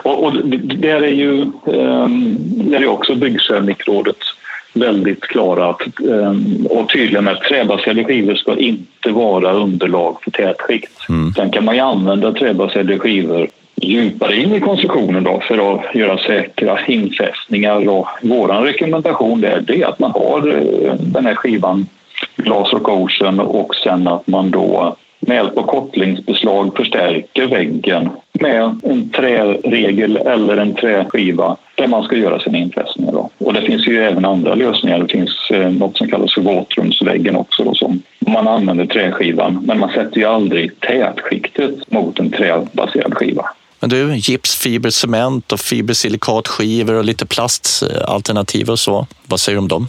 och, 0.05 0.23
och 0.23 0.33
där 0.77 1.03
är 1.03 1.13
ju 1.13 1.51
um, 1.65 2.37
där 2.71 2.81
är 2.81 2.87
också 2.87 3.15
Byggkemikrådet 3.15 4.17
väldigt 4.73 5.21
klara 5.21 5.69
att, 5.69 5.81
um, 5.99 6.67
och 6.69 6.89
tydliga 6.89 7.21
med 7.21 7.33
att 7.33 7.43
träbaserade 7.43 8.03
skivor 8.03 8.35
ska 8.35 8.57
inte 8.57 9.09
vara 9.09 9.53
underlag 9.53 10.17
för 10.21 10.31
tätskikt. 10.31 11.09
Mm. 11.09 11.33
Sen 11.33 11.51
kan 11.51 11.65
man 11.65 11.75
ju 11.75 11.81
använda 11.81 12.31
träbaserade 12.31 12.99
skivor 12.99 13.47
djupare 13.75 14.35
in 14.35 14.53
i 14.53 14.59
konstruktionen 14.59 15.23
då 15.23 15.41
för 15.47 15.73
att 15.73 15.95
göra 15.95 16.17
säkra 16.17 16.79
infästningar. 16.87 17.89
Och 17.89 18.07
vår 18.21 18.47
rekommendation 18.47 19.41
där 19.41 19.71
är 19.71 19.85
att 19.85 19.99
man 19.99 20.11
har 20.11 20.47
eh, 20.47 20.93
den 20.93 21.25
här 21.25 21.35
skivan 21.35 21.87
Glas 22.35 22.73
och 22.73 22.89
Ocean 22.89 23.39
och 23.39 23.75
sen 23.75 24.07
att 24.07 24.27
man 24.27 24.51
då 24.51 24.95
med 25.19 25.35
hjälp 25.35 25.57
av 25.57 25.63
kopplingsbeslag 25.63 26.77
förstärker 26.77 27.47
väggen 27.47 28.09
med 28.33 28.79
en 28.83 29.09
träregel 29.09 30.17
eller 30.17 30.57
en 30.57 30.75
träskiva 30.75 31.57
där 31.75 31.87
man 31.87 32.03
ska 32.03 32.15
göra 32.15 32.39
sina 32.39 32.57
infästningar. 32.57 33.11
Då. 33.11 33.29
Och 33.37 33.53
det 33.53 33.61
finns 33.61 33.87
ju 33.87 34.03
även 34.03 34.25
andra 34.25 34.55
lösningar. 34.55 34.99
Det 34.99 35.07
finns 35.07 35.51
eh, 35.51 35.69
något 35.69 35.97
som 35.97 36.07
kallas 36.07 36.33
för 36.33 36.41
våtrumsväggen 36.41 37.35
också 37.35 37.63
då, 37.63 37.73
som 37.73 38.01
man 38.19 38.47
använder 38.47 38.85
träskivan 38.85 39.63
men 39.65 39.79
man 39.79 39.89
sätter 39.89 40.17
ju 40.17 40.25
aldrig 40.25 40.79
tätskiktet 40.79 41.91
mot 41.91 42.19
en 42.19 42.31
träbaserad 42.31 43.13
skiva. 43.13 43.45
Men 43.79 43.89
du, 43.89 44.15
gips, 44.15 44.55
fiber, 44.55 44.89
cement 44.89 45.51
och 45.51 45.59
fibersilikatskivor 45.59 46.93
och 46.93 47.05
lite 47.05 47.25
plastalternativ 47.25 48.67
eh, 48.67 48.71
och 48.71 48.79
så. 48.79 49.07
Vad 49.27 49.39
säger 49.39 49.55
du 49.55 49.59
om 49.59 49.67
dem? 49.67 49.87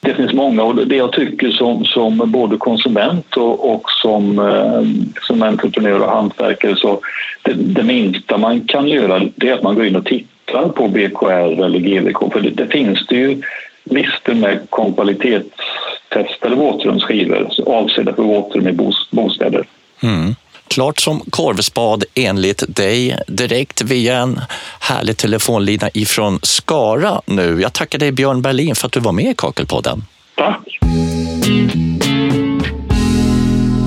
Det 0.00 0.14
finns 0.14 0.32
många 0.32 0.62
och 0.62 0.86
det 0.86 0.96
jag 0.96 1.12
tycker 1.12 1.50
som, 1.50 1.84
som 1.84 2.22
både 2.32 2.56
konsument 2.56 3.36
och, 3.36 3.74
och 3.74 3.90
som, 3.90 4.38
eh, 4.38 4.82
som 5.22 5.42
entreprenör 5.42 6.00
och 6.00 6.10
hantverkare 6.10 6.76
så 6.76 7.00
det, 7.42 7.52
det, 7.52 7.82
minsta 7.82 8.38
man 8.38 8.60
kan 8.60 8.88
göra 8.88 9.22
det 9.36 9.48
är 9.48 9.54
att 9.54 9.62
man 9.62 9.74
går 9.74 9.86
in 9.86 9.96
och 9.96 10.04
tittar 10.04 10.68
på 10.68 10.88
BKR 10.88 11.64
eller 11.64 11.78
GVK 11.78 12.32
för 12.32 12.40
det, 12.40 12.50
det 12.50 12.66
finns 12.66 13.06
det 13.06 13.16
ju 13.16 13.42
listor 13.84 14.34
med 14.34 14.58
kvalitetstestade 14.70 16.56
våtrumsskivor 16.56 17.48
avsedda 17.66 18.14
för 18.14 18.22
våtrum 18.22 18.68
i 18.68 18.72
bostäder. 19.10 19.64
Mm. 20.02 20.34
Klart 20.68 21.00
som 21.00 21.20
korvspad 21.30 22.04
enligt 22.14 22.62
dig 22.68 23.18
direkt 23.26 23.82
via 23.82 24.18
en 24.18 24.40
härlig 24.80 25.16
telefonlina 25.16 25.90
ifrån 25.94 26.38
Skara 26.42 27.20
nu. 27.26 27.60
Jag 27.60 27.72
tackar 27.72 27.98
dig 27.98 28.12
Björn 28.12 28.42
Berlin 28.42 28.74
för 28.74 28.86
att 28.86 28.92
du 28.92 29.00
var 29.00 29.12
med 29.12 29.30
i 29.30 29.34
Kakelpodden. 29.34 30.04
Tack! 30.36 30.78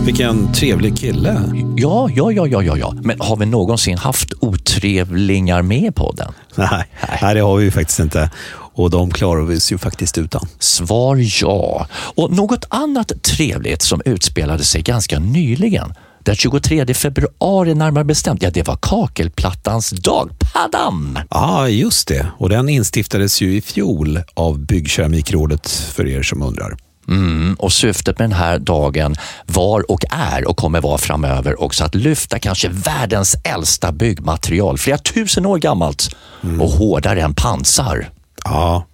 Vilken 0.06 0.54
trevlig 0.54 0.98
kille. 0.98 1.42
Ja, 1.78 2.10
ja, 2.16 2.32
ja, 2.32 2.48
ja, 2.48 2.64
ja, 2.64 2.78
ja. 2.78 2.94
Men 3.04 3.22
har 3.22 3.38
vi 3.38 3.46
någonsin 3.46 3.98
haft 3.98 4.34
otrevlingar 4.40 5.62
med 5.62 5.84
i 5.84 5.92
podden? 5.92 6.34
Nej, 6.56 6.86
Nej, 7.22 7.36
det 7.36 7.42
har 7.42 7.58
vi 7.58 7.64
ju 7.64 7.72
faktiskt 7.72 8.00
inte. 8.00 8.30
Och 8.74 8.90
de 8.90 9.12
klarar 9.12 9.42
vi 9.42 9.58
oss 9.58 9.72
ju 9.72 9.78
faktiskt 9.78 10.18
utan. 10.18 10.48
Svar 10.60 11.18
ja. 11.42 11.88
Och 11.92 12.32
något 12.32 12.66
annat 12.70 13.24
trevligt 13.24 13.82
som 13.82 14.02
utspelade 14.06 14.64
sig 14.64 14.82
ganska 14.82 15.20
nyligen 15.20 15.94
den 16.24 16.36
23 16.36 16.94
februari 16.94 17.76
närmare 17.76 18.04
bestämt, 18.04 18.42
ja 18.42 18.50
det 18.50 18.68
var 18.68 18.78
kakelplattans 18.82 19.90
dag. 19.90 20.32
Padam! 20.54 21.20
Ja, 21.22 21.26
ah, 21.30 21.68
just 21.68 22.08
det. 22.08 22.28
Och 22.38 22.50
den 22.50 22.70
instiftades 22.70 23.42
ju 23.42 23.56
i 23.56 23.62
fjol 23.62 24.20
av 24.34 24.60
Byggkeramikrådet 24.60 25.70
för 25.70 26.08
er 26.08 26.24
som 26.24 26.42
undrar. 26.42 26.78
Mm, 27.08 27.56
och 27.60 27.74
syftet 27.74 28.20
med 28.20 28.30
den 28.30 28.38
här 28.38 28.60
dagen 28.60 29.16
var 29.46 29.92
och 29.92 30.06
är 30.10 30.48
och 30.48 30.58
kommer 30.58 30.82
vara 30.82 30.98
framöver 30.98 31.62
också 31.62 31.84
att 31.84 31.96
lyfta 31.96 32.40
kanske 32.40 32.70
världens 32.70 33.36
äldsta 33.44 33.92
byggmaterial, 33.92 34.78
flera 34.78 34.98
tusen 34.98 35.46
år 35.46 35.58
gammalt 35.58 36.16
mm. 36.44 36.62
och 36.62 36.70
hårdare 36.70 37.22
än 37.22 37.34
pansar. 37.34 38.10
Ja, 38.44 38.86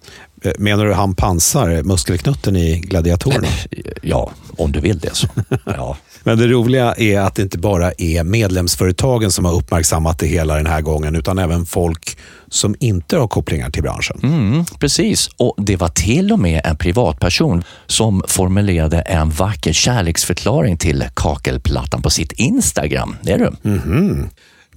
menar 0.58 0.84
du 0.84 0.92
han 0.92 1.14
pansar, 1.14 1.82
muskelknutten 1.82 2.56
i 2.56 2.78
gladiatorerna? 2.78 3.48
Ja, 4.02 4.30
om 4.58 4.72
du 4.72 4.80
vill 4.80 4.98
det 4.98 5.14
så. 5.14 5.28
Ja. 5.64 5.96
Men 6.22 6.38
det 6.38 6.46
roliga 6.46 6.94
är 6.94 7.20
att 7.20 7.34
det 7.34 7.42
inte 7.42 7.58
bara 7.58 7.92
är 7.98 8.24
medlemsföretagen 8.24 9.32
som 9.32 9.44
har 9.44 9.54
uppmärksammat 9.54 10.18
det 10.18 10.26
hela 10.26 10.54
den 10.54 10.66
här 10.66 10.80
gången, 10.80 11.16
utan 11.16 11.38
även 11.38 11.66
folk 11.66 12.18
som 12.48 12.74
inte 12.80 13.16
har 13.16 13.28
kopplingar 13.28 13.70
till 13.70 13.82
branschen. 13.82 14.20
Mm, 14.22 14.64
precis, 14.64 15.30
och 15.36 15.54
det 15.58 15.76
var 15.76 15.88
till 15.88 16.32
och 16.32 16.38
med 16.38 16.60
en 16.64 16.76
privatperson 16.76 17.62
som 17.86 18.22
formulerade 18.28 19.00
en 19.00 19.30
vacker 19.30 19.72
kärleksförklaring 19.72 20.76
till 20.76 21.04
kakelplattan 21.14 22.02
på 22.02 22.10
sitt 22.10 22.32
Instagram. 22.32 23.16
Det 23.22 23.32
är 23.32 23.38
du. 23.38 23.70
Mm 23.70 23.80
-hmm. 23.80 24.28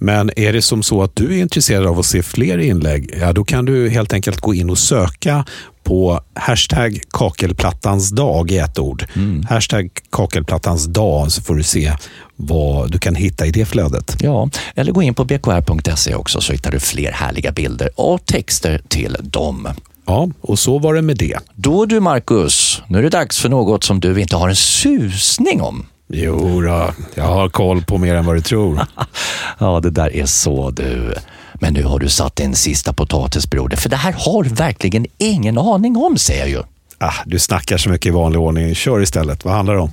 Men 0.02 0.30
är 0.36 0.52
det 0.52 0.62
som 0.62 0.82
så 0.82 1.02
att 1.02 1.16
du 1.16 1.36
är 1.36 1.42
intresserad 1.42 1.86
av 1.86 1.98
att 1.98 2.06
se 2.06 2.22
fler 2.22 2.58
inlägg, 2.58 3.14
ja, 3.20 3.32
då 3.32 3.44
kan 3.44 3.64
du 3.64 3.88
helt 3.88 4.12
enkelt 4.12 4.40
gå 4.40 4.54
in 4.54 4.70
och 4.70 4.78
söka 4.78 5.44
på 5.82 6.20
hashtag 6.34 7.00
kakelplattans 7.10 8.10
dag 8.10 8.50
i 8.50 8.58
ett 8.58 8.78
ord. 8.78 9.04
Mm. 9.16 9.46
Hashtag 9.50 9.90
kakelplattans 10.10 10.86
dag 10.86 11.32
så 11.32 11.42
får 11.42 11.54
du 11.54 11.62
se 11.62 11.92
vad 12.36 12.90
du 12.90 12.98
kan 12.98 13.14
hitta 13.14 13.46
i 13.46 13.50
det 13.50 13.64
flödet. 13.64 14.16
Ja, 14.20 14.48
eller 14.74 14.92
gå 14.92 15.02
in 15.02 15.14
på 15.14 15.24
bkr.se 15.24 16.14
också 16.14 16.40
så 16.40 16.52
hittar 16.52 16.70
du 16.70 16.80
fler 16.80 17.12
härliga 17.12 17.52
bilder 17.52 17.90
och 17.96 18.24
texter 18.24 18.80
till 18.88 19.16
dem. 19.20 19.68
Ja, 20.06 20.28
och 20.40 20.58
så 20.58 20.78
var 20.78 20.94
det 20.94 21.02
med 21.02 21.16
det. 21.16 21.38
Då 21.54 21.86
du 21.86 22.00
Marcus, 22.00 22.82
nu 22.86 22.98
är 22.98 23.02
det 23.02 23.08
dags 23.08 23.38
för 23.38 23.48
något 23.48 23.84
som 23.84 24.00
du 24.00 24.20
inte 24.20 24.36
har 24.36 24.48
en 24.48 24.56
susning 24.56 25.62
om. 25.62 25.86
Jo 26.08 26.60
då, 26.60 26.90
jag 27.14 27.24
har 27.24 27.48
koll 27.48 27.82
på 27.82 27.98
mer 27.98 28.14
än 28.14 28.24
vad 28.24 28.36
du 28.36 28.40
tror. 28.40 28.80
ja, 29.58 29.80
det 29.80 29.90
där 29.90 30.16
är 30.16 30.26
så 30.26 30.70
du. 30.70 31.14
Men 31.62 31.74
nu 31.74 31.84
har 31.84 31.98
du 31.98 32.08
satt 32.08 32.40
en 32.40 32.54
sista 32.54 32.92
potatis 32.92 33.50
broder, 33.50 33.76
för 33.76 33.88
det 33.88 33.96
här 33.96 34.14
har 34.18 34.42
du 34.42 34.50
verkligen 34.50 35.06
ingen 35.18 35.58
aning 35.58 35.96
om, 35.96 36.18
säger 36.18 36.40
jag 36.40 36.48
ju. 36.48 36.62
Ah, 36.98 37.14
du 37.26 37.38
snackar 37.38 37.76
så 37.76 37.90
mycket 37.90 38.06
i 38.06 38.10
vanlig 38.10 38.40
ordning. 38.40 38.74
Kör 38.74 39.02
istället. 39.02 39.44
Vad 39.44 39.54
handlar 39.54 39.74
det 39.74 39.80
om? 39.80 39.90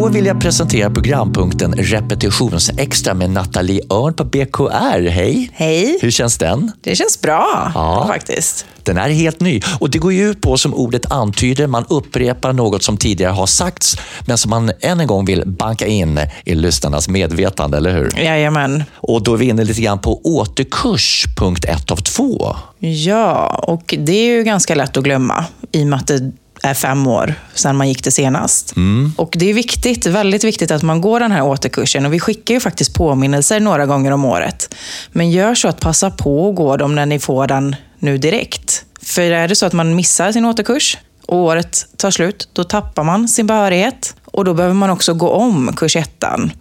Då 0.00 0.08
vill 0.08 0.26
jag 0.26 0.40
presentera 0.40 0.90
programpunkten 0.90 1.72
Repetitionsextra 1.72 3.14
med 3.14 3.30
Nathalie 3.30 3.80
Örn 3.90 4.14
på 4.14 4.24
BKR. 4.24 5.08
Hej! 5.08 5.50
Hej! 5.54 5.98
Hur 6.02 6.10
känns 6.10 6.38
den? 6.38 6.72
Det 6.80 6.96
känns 6.96 7.20
bra, 7.20 7.72
ja. 7.74 8.04
faktiskt. 8.08 8.66
Den 8.82 8.98
är 8.98 9.08
helt 9.08 9.40
ny 9.40 9.60
och 9.80 9.90
det 9.90 9.98
går 9.98 10.12
ju 10.12 10.30
ut 10.30 10.40
på, 10.40 10.56
som 10.56 10.74
ordet 10.74 11.12
antyder, 11.12 11.66
man 11.66 11.84
upprepar 11.88 12.52
något 12.52 12.82
som 12.82 12.96
tidigare 12.96 13.32
har 13.32 13.46
sagts 13.46 13.96
men 14.26 14.38
som 14.38 14.50
man 14.50 14.72
än 14.80 15.00
en 15.00 15.06
gång 15.06 15.24
vill 15.24 15.42
banka 15.46 15.86
in 15.86 16.20
i 16.44 16.54
lyssnarnas 16.54 17.08
medvetande, 17.08 17.76
eller 17.76 17.92
hur? 17.92 18.24
Jajamän. 18.24 18.84
Och 18.94 19.22
då 19.22 19.34
är 19.34 19.38
vi 19.38 19.48
inne 19.48 19.64
lite 19.64 19.80
grann 19.80 19.98
på 19.98 20.20
återkurs, 20.24 21.24
punkt 21.38 21.64
ett 21.64 21.90
av 21.90 21.96
två. 21.96 22.56
Ja, 22.78 23.64
och 23.66 23.94
det 23.98 24.12
är 24.12 24.36
ju 24.36 24.42
ganska 24.42 24.74
lätt 24.74 24.96
att 24.96 25.04
glömma 25.04 25.44
i 25.72 25.82
och 25.82 25.86
med 25.86 25.98
att 25.98 26.06
det 26.06 26.32
är 26.62 26.74
fem 26.74 27.06
år 27.06 27.34
sedan 27.54 27.76
man 27.76 27.88
gick 27.88 28.04
det 28.04 28.10
senast. 28.10 28.76
Mm. 28.76 29.12
Och 29.16 29.34
Det 29.38 29.50
är 29.50 29.54
viktigt, 29.54 30.06
väldigt 30.06 30.44
viktigt 30.44 30.70
att 30.70 30.82
man 30.82 31.00
går 31.00 31.20
den 31.20 31.32
här 31.32 31.42
återkursen. 31.42 32.06
Och 32.06 32.12
Vi 32.12 32.20
skickar 32.20 32.54
ju 32.54 32.60
faktiskt 32.60 32.94
påminnelser 32.94 33.60
några 33.60 33.86
gånger 33.86 34.10
om 34.10 34.24
året. 34.24 34.74
Men 35.12 35.30
gör 35.30 35.54
så 35.54 35.68
att 35.68 35.80
passa 35.80 36.10
på 36.10 36.48
att 36.48 36.56
gå 36.56 36.76
dem 36.76 36.94
när 36.94 37.06
ni 37.06 37.18
får 37.18 37.46
den 37.46 37.76
nu 37.98 38.18
direkt. 38.18 38.84
För 39.02 39.22
är 39.22 39.48
det 39.48 39.56
så 39.56 39.66
att 39.66 39.72
man 39.72 39.96
missar 39.96 40.32
sin 40.32 40.44
återkurs 40.44 40.98
och 41.26 41.36
året 41.36 41.86
tar 41.96 42.10
slut, 42.10 42.48
då 42.52 42.64
tappar 42.64 43.04
man 43.04 43.28
sin 43.28 43.46
behörighet. 43.46 44.14
Och 44.24 44.44
då 44.44 44.54
behöver 44.54 44.74
man 44.74 44.90
också 44.90 45.14
gå 45.14 45.28
om 45.28 45.72
kurs 45.76 45.96
ettan. 45.96 46.52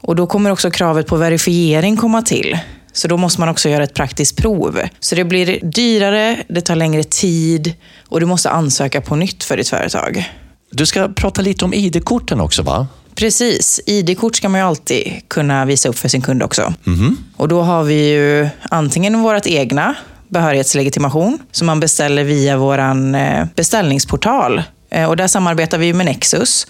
Och 0.00 0.16
då 0.16 0.26
kommer 0.26 0.50
också 0.50 0.70
kravet 0.70 1.06
på 1.06 1.16
verifiering 1.16 1.96
komma 1.96 2.22
till. 2.22 2.58
Så 2.96 3.08
då 3.08 3.16
måste 3.16 3.40
man 3.40 3.48
också 3.48 3.68
göra 3.68 3.84
ett 3.84 3.94
praktiskt 3.94 4.36
prov. 4.36 4.80
Så 5.00 5.14
det 5.14 5.24
blir 5.24 5.60
dyrare, 5.62 6.44
det 6.48 6.60
tar 6.60 6.76
längre 6.76 7.04
tid 7.04 7.74
och 8.08 8.20
du 8.20 8.26
måste 8.26 8.50
ansöka 8.50 9.00
på 9.00 9.16
nytt 9.16 9.44
för 9.44 9.56
ditt 9.56 9.68
företag. 9.68 10.32
Du 10.70 10.86
ska 10.86 11.08
prata 11.08 11.42
lite 11.42 11.64
om 11.64 11.74
ID-korten 11.74 12.40
också 12.40 12.62
va? 12.62 12.86
Precis. 13.14 13.80
ID-kort 13.86 14.36
ska 14.36 14.48
man 14.48 14.60
ju 14.60 14.66
alltid 14.66 15.22
kunna 15.28 15.64
visa 15.64 15.88
upp 15.88 15.98
för 15.98 16.08
sin 16.08 16.22
kund 16.22 16.42
också. 16.42 16.74
Mm. 16.86 17.16
Och 17.36 17.48
då 17.48 17.62
har 17.62 17.84
vi 17.84 18.08
ju 18.08 18.48
antingen 18.70 19.22
vårt 19.22 19.46
egna 19.46 19.94
behörighetslegitimation 20.28 21.38
som 21.52 21.66
man 21.66 21.80
beställer 21.80 22.24
via 22.24 22.56
vår 22.56 22.78
eh, 22.78 23.44
beställningsportal. 23.54 24.62
Eh, 24.90 25.08
och 25.08 25.16
där 25.16 25.28
samarbetar 25.28 25.78
vi 25.78 25.92
med 25.92 26.06
Nexus. 26.06 26.66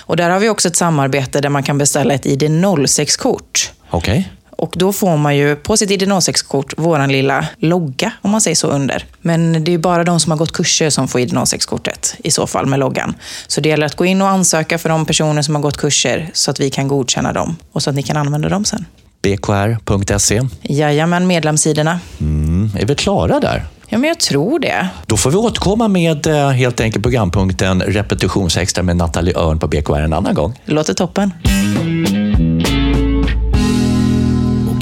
Och 0.00 0.16
där 0.16 0.30
har 0.30 0.40
vi 0.40 0.48
också 0.48 0.68
ett 0.68 0.76
samarbete 0.76 1.40
där 1.40 1.48
man 1.48 1.62
kan 1.62 1.78
beställa 1.78 2.14
ett 2.14 2.24
ID06-kort. 2.24 3.72
Okej. 3.90 4.18
Okay. 4.18 4.24
Och 4.60 4.72
då 4.76 4.92
får 4.92 5.16
man 5.16 5.36
ju 5.36 5.56
på 5.56 5.76
sitt 5.76 5.90
ID06-kort 5.90 6.74
våran 6.78 7.12
lilla 7.12 7.46
logga, 7.58 8.12
om 8.22 8.30
man 8.30 8.40
säger 8.40 8.54
så, 8.54 8.66
under. 8.66 9.04
Men 9.20 9.64
det 9.64 9.74
är 9.74 9.78
bara 9.78 10.04
de 10.04 10.20
som 10.20 10.30
har 10.30 10.38
gått 10.38 10.52
kurser 10.52 10.90
som 10.90 11.08
får 11.08 11.20
ID06-kortet 11.20 12.14
i 12.24 12.30
så 12.30 12.46
fall 12.46 12.66
med 12.66 12.78
loggan. 12.78 13.14
Så 13.46 13.60
det 13.60 13.68
gäller 13.68 13.86
att 13.86 13.96
gå 13.96 14.04
in 14.04 14.22
och 14.22 14.28
ansöka 14.28 14.78
för 14.78 14.88
de 14.88 15.06
personer 15.06 15.42
som 15.42 15.54
har 15.54 15.62
gått 15.62 15.76
kurser 15.76 16.30
så 16.32 16.50
att 16.50 16.60
vi 16.60 16.70
kan 16.70 16.88
godkänna 16.88 17.32
dem 17.32 17.56
och 17.72 17.82
så 17.82 17.90
att 17.90 17.96
ni 17.96 18.02
kan 18.02 18.16
använda 18.16 18.48
dem 18.48 18.64
sen. 18.64 18.84
bkr.se? 19.22 20.42
Jajamän, 20.62 21.26
medlemssidorna. 21.26 22.00
Mm, 22.20 22.70
är 22.78 22.86
vi 22.86 22.94
klara 22.94 23.40
där? 23.40 23.64
Ja, 23.88 23.98
men 23.98 24.08
jag 24.08 24.18
tror 24.18 24.58
det. 24.58 24.88
Då 25.06 25.16
får 25.16 25.30
vi 25.30 25.36
återkomma 25.36 25.88
med 25.88 26.26
eh, 26.26 26.48
helt 26.48 26.80
enkelt 26.80 27.02
programpunkten 27.02 27.82
repetitionsextra 27.82 28.82
med 28.82 28.96
Nathalie 28.96 29.36
Örn 29.36 29.58
på 29.58 29.66
BKR 29.66 30.00
en 30.00 30.12
annan 30.12 30.34
gång. 30.34 30.60
Det 30.66 30.72
låter 30.72 30.94
toppen. 30.94 31.32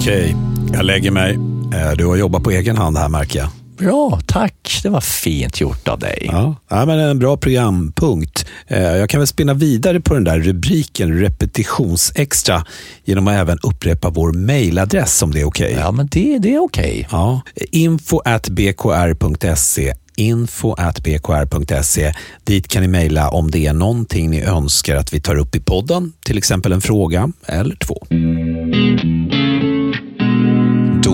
Okej, 0.08 0.36
jag 0.72 0.84
lägger 0.84 1.10
mig. 1.10 1.34
Eh, 1.74 1.92
du 1.96 2.06
har 2.06 2.16
jobbat 2.16 2.42
på 2.42 2.50
egen 2.50 2.76
hand 2.76 2.98
här 2.98 3.08
märker 3.08 3.38
jag. 3.38 3.48
Bra, 3.78 4.20
tack. 4.26 4.80
Det 4.82 4.88
var 4.88 5.00
fint 5.00 5.60
gjort 5.60 5.88
av 5.88 5.98
dig. 5.98 6.28
Ja, 6.32 6.54
ja 6.68 6.86
men 6.86 6.98
en 6.98 7.18
bra 7.18 7.36
programpunkt. 7.36 8.46
Eh, 8.66 8.82
Jag 8.82 9.08
kan 9.08 9.20
väl 9.20 9.26
spinna 9.26 9.54
vidare 9.54 10.00
på 10.00 10.14
den 10.14 10.24
där 10.24 10.38
rubriken 10.38 11.18
repetitionsextra 11.18 12.64
genom 13.04 13.28
att 13.28 13.34
även 13.34 13.58
upprepa 13.62 14.10
vår 14.10 14.32
mejladress 14.32 15.22
om 15.22 15.30
det 15.30 15.40
är 15.40 15.44
okej. 15.44 15.76
Ja, 15.80 15.92
men 15.92 16.08
det, 16.10 16.38
det 16.38 16.54
är 16.54 16.58
okej. 16.58 17.08
Ja, 17.10 17.40
info 17.70 18.20
at 18.24 18.48
bkr.se 18.48 19.94
info 20.16 20.74
at 20.78 21.00
bkr.se. 21.02 22.12
Dit 22.44 22.68
kan 22.68 22.82
ni 22.82 22.88
mejla 22.88 23.28
om 23.28 23.50
det 23.50 23.66
är 23.66 23.72
någonting 23.72 24.30
ni 24.30 24.42
önskar 24.42 24.96
att 24.96 25.12
vi 25.12 25.20
tar 25.20 25.36
upp 25.36 25.56
i 25.56 25.60
podden, 25.60 26.12
till 26.24 26.38
exempel 26.38 26.72
en 26.72 26.80
fråga 26.80 27.32
eller 27.46 27.76
två. 27.76 28.06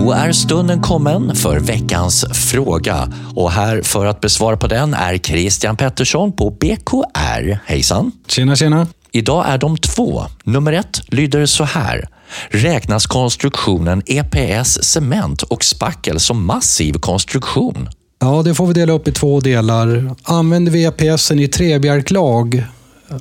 Då 0.05 0.11
är 0.11 0.31
stunden 0.31 0.81
kommen 0.81 1.35
för 1.35 1.59
veckans 1.59 2.25
fråga. 2.33 3.13
Och 3.35 3.51
här 3.51 3.81
för 3.81 4.05
att 4.05 4.21
besvara 4.21 4.57
på 4.57 4.67
den 4.67 4.93
är 4.93 5.17
Christian 5.17 5.77
Pettersson 5.77 6.31
på 6.31 6.49
BKR. 6.49 7.59
Hejsan! 7.65 8.11
Tjena, 8.27 8.55
tjena. 8.55 8.87
Idag 9.11 9.45
är 9.47 9.57
de 9.57 9.77
två. 9.77 10.25
Nummer 10.43 10.73
ett 10.73 11.01
lyder 11.07 11.45
så 11.45 11.63
här. 11.63 12.09
Räknas 12.49 13.05
konstruktionen 13.05 14.03
EPS 14.05 14.83
cement 14.83 15.41
och 15.43 15.63
spackel 15.63 16.19
som 16.19 16.45
massiv 16.45 16.93
konstruktion? 16.93 17.89
Ja, 18.19 18.41
det 18.43 18.55
får 18.55 18.67
vi 18.67 18.73
dela 18.73 18.93
upp 18.93 19.07
i 19.07 19.11
två 19.11 19.39
delar. 19.39 20.15
Använder 20.23 20.71
vi 20.71 20.83
EPSen 20.83 21.39
i 21.39 21.47
trebjälklag, 21.47 22.63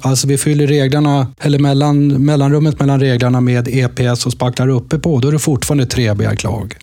alltså 0.00 0.26
vi 0.26 0.38
fyller 0.38 0.66
reglarna, 0.66 1.26
eller 1.40 1.58
mellan, 1.58 2.08
mellanrummet 2.08 2.80
mellan 2.80 3.00
reglarna 3.00 3.40
med 3.40 3.68
EPS 3.68 4.26
och 4.26 4.32
spacklar 4.32 4.68
uppe 4.68 4.98
på, 4.98 5.18
då 5.18 5.28
är 5.28 5.32
det 5.32 5.38
fortfarande 5.38 5.86
trebjälklag. 5.86 6.76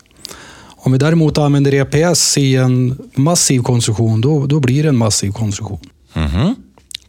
Om 0.84 0.92
vi 0.92 0.98
däremot 0.98 1.38
använder 1.38 1.74
EPS 1.74 2.38
i 2.38 2.56
en 2.56 2.98
massiv 3.16 3.62
konstruktion, 3.62 4.22
då, 4.22 4.46
då 4.46 4.60
blir 4.60 4.84
det 4.84 4.90
en 4.90 4.98
massiv 4.98 5.32
konstruktion. 5.32 5.80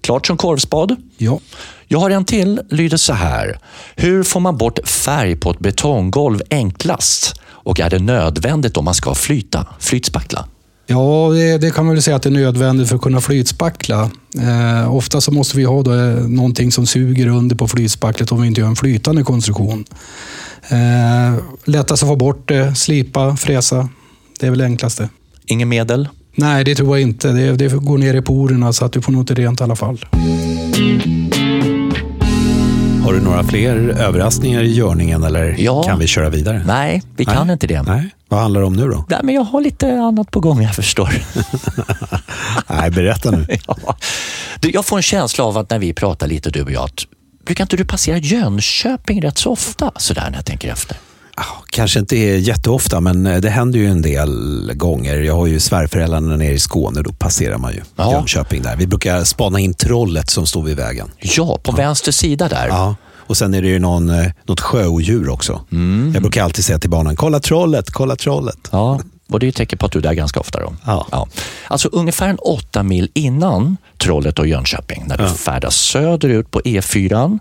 Klart 0.01 0.27
som 0.27 0.37
korvspad? 0.37 0.97
Ja. 1.17 1.41
Jag 1.89 1.99
har 1.99 2.11
en 2.11 2.25
till, 2.25 2.61
lyder 2.71 2.97
så 2.97 3.13
här. 3.13 3.59
Hur 3.97 4.23
får 4.23 4.41
man 4.41 4.57
bort 4.57 4.89
färg 4.89 5.37
på 5.37 5.51
ett 5.51 5.59
betonggolv 5.59 6.41
enklast? 6.51 7.41
Och 7.45 7.81
är 7.81 7.91
det 7.91 7.99
nödvändigt 7.99 8.77
om 8.77 8.85
man 8.85 8.95
ska 8.95 9.15
flyta, 9.15 9.67
flytspackla? 9.79 10.45
Ja, 10.93 11.31
det, 11.35 11.59
det 11.59 11.71
kan 11.71 11.87
man 11.87 11.95
väl 11.95 12.03
säga 12.03 12.17
att 12.17 12.23
det 12.23 12.29
är 12.29 12.31
nödvändigt 12.31 12.89
för 12.89 12.97
att 12.97 13.03
kunna 13.03 13.21
flytspackla. 13.21 14.11
Eh, 14.39 14.95
ofta 14.95 15.21
så 15.21 15.33
måste 15.33 15.57
vi 15.57 15.65
ha 15.65 15.83
då, 15.83 15.95
eh, 15.95 16.15
någonting 16.15 16.73
som 16.73 16.87
suger 16.87 17.27
under 17.27 17.57
på 17.57 17.69
flytspacklet 17.69 18.33
om 18.33 18.41
vi 18.41 18.47
inte 18.47 18.61
gör 18.61 18.69
en 18.69 18.77
flytande 18.77 19.23
konstruktion. 19.23 19.85
Eh, 20.69 21.43
lättast 21.65 22.03
att 22.03 22.09
få 22.09 22.17
bort 22.17 22.49
det, 22.49 22.75
slipa, 22.75 23.37
fräsa. 23.37 23.89
Det 24.41 24.47
är 24.47 24.51
väl 24.51 24.59
det 24.59 24.65
enklaste. 24.65 25.09
Inget 25.47 25.69
medel? 25.69 26.09
Nej, 26.35 26.65
det 26.65 26.75
tror 26.75 26.99
jag 26.99 27.09
inte. 27.09 27.29
Det, 27.29 27.57
det 27.57 27.69
går 27.69 27.99
ner 27.99 28.15
i 28.15 28.23
porerna 28.23 28.73
så 28.73 28.85
att 28.85 28.93
du 28.93 29.03
får 29.03 29.13
nog 29.13 29.23
inte 29.23 29.35
rent 29.35 29.61
i 29.61 29.65
alla 29.65 29.77
fall. 29.77 30.05
Har 33.12 33.19
du 33.19 33.25
några 33.25 33.45
fler 33.45 33.76
överraskningar 33.88 34.62
i 34.62 34.73
görningen 34.75 35.23
eller 35.23 35.57
Ja. 35.59 35.83
kan 35.83 35.99
vi 35.99 36.07
köra 36.07 36.31
vidare? 36.31 36.62
Nej, 36.66 37.02
vi 37.16 37.25
kan 37.25 37.47
Nej. 37.47 37.52
inte 37.52 37.66
det. 37.66 37.83
Nej. 37.83 38.11
Vad 38.28 38.40
handlar 38.40 38.61
det 38.61 38.66
om 38.66 38.73
nu 38.73 38.88
då? 38.88 39.04
Nej, 39.09 39.21
men 39.23 39.35
jag 39.35 39.42
har 39.42 39.61
lite 39.61 39.92
annat 40.00 40.31
på 40.31 40.40
gång, 40.40 40.62
jag 40.62 40.75
förstår. 40.75 41.11
Nej, 42.69 42.90
berätta 42.90 43.31
nu. 43.31 43.47
ja. 43.66 43.97
du, 44.61 44.71
jag 44.71 44.85
får 44.85 44.97
en 44.97 45.02
känsla 45.02 45.45
av 45.45 45.59
att 45.59 45.71
när 45.71 45.78
vi 45.78 45.92
pratar 45.92 46.26
lite 46.26 46.50
du 46.50 46.62
och 46.62 46.73
jag, 46.73 46.90
brukar 47.47 47.64
inte 47.64 47.76
du 47.76 47.85
passera 47.85 48.19
Jönköping 48.19 49.23
rätt 49.23 49.38
så 49.38 49.50
ofta? 49.52 49.92
Sådär 49.97 50.26
när 50.31 50.38
jag 50.38 50.45
tänker 50.47 50.73
efter. 50.73 50.97
Ja, 51.37 51.45
Kanske 51.71 51.99
inte 51.99 52.17
jätteofta, 52.17 53.01
men 53.01 53.27
eh, 53.27 53.37
det 53.41 53.51
händer 53.51 53.79
ju 53.79 53.87
en 53.87 54.03
del 54.03 54.73
gånger. 54.75 55.19
Jag 55.19 55.35
har 55.37 55.47
ju 55.47 55.61
svärföräldrarna 55.61 56.37
nere 56.37 56.53
i 56.53 56.59
Skåne, 56.59 57.03
då 57.03 57.12
passerar 57.12 57.59
man 57.59 57.73
ju 57.73 57.81
Ja. 57.97 58.12
Jönköping 58.12 58.62
där. 58.62 58.77
Vi 58.77 58.87
brukar 58.87 59.25
spana 59.25 59.61
in 59.61 59.75
trollet 59.75 60.31
som 60.31 60.47
står 60.47 60.62
vid 60.62 60.77
vägen. 60.77 61.11
Ja, 61.19 61.59
på 61.62 61.73
vänster 61.73 62.12
sida 62.12 62.49
där. 62.49 62.69
Ja. 62.69 62.97
Och 63.17 63.37
sen 63.37 63.55
är 63.55 63.62
det 63.62 63.69
ju 63.69 63.79
någon, 63.79 64.09
eh, 64.11 64.27
något 64.47 64.61
sjöodjur 64.61 65.29
också. 65.29 65.61
Jag 66.15 66.23
brukar 66.23 66.45
alltid 66.45 66.65
säga 66.65 66.79
till 66.79 66.91
barnen, 66.91 67.17
kolla 67.17 67.41
trollet, 67.41 67.91
kolla 67.91 68.17
trollet. 68.17 68.69
Ja, 68.71 69.01
och 69.31 69.41
det 69.41 69.47
är 69.47 69.49
ett 69.49 69.57
tecken 69.57 69.79
på 69.79 69.87
att 69.87 69.93
du 69.93 69.99
är 69.99 70.03
där 70.03 70.12
ganska 70.15 70.41
ofta. 70.41 70.61
Då. 70.61 70.75
Ja. 70.87 71.27
Alltså 71.69 71.89
ungefär 71.93 72.29
en 72.29 72.39
åtta 72.39 72.83
mil 72.83 73.11
innan 73.15 73.76
Trollet 73.99 74.39
och 74.39 74.47
Jönköping, 74.47 75.04
när 75.06 75.17
du 75.19 75.28
färdas 75.28 75.75
söderut 75.76 76.50
på 76.50 76.61
E4, 76.61 77.39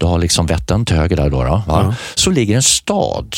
du 0.00 0.06
har 0.06 0.18
liksom 0.18 0.46
Vättern 0.46 0.84
till 0.84 0.96
höger 0.96 1.16
där 1.16 1.30
då, 1.30 1.44
då 1.44 1.62
va? 1.66 1.94
så 2.14 2.30
ligger 2.30 2.56
en 2.56 2.62
stad 2.62 3.36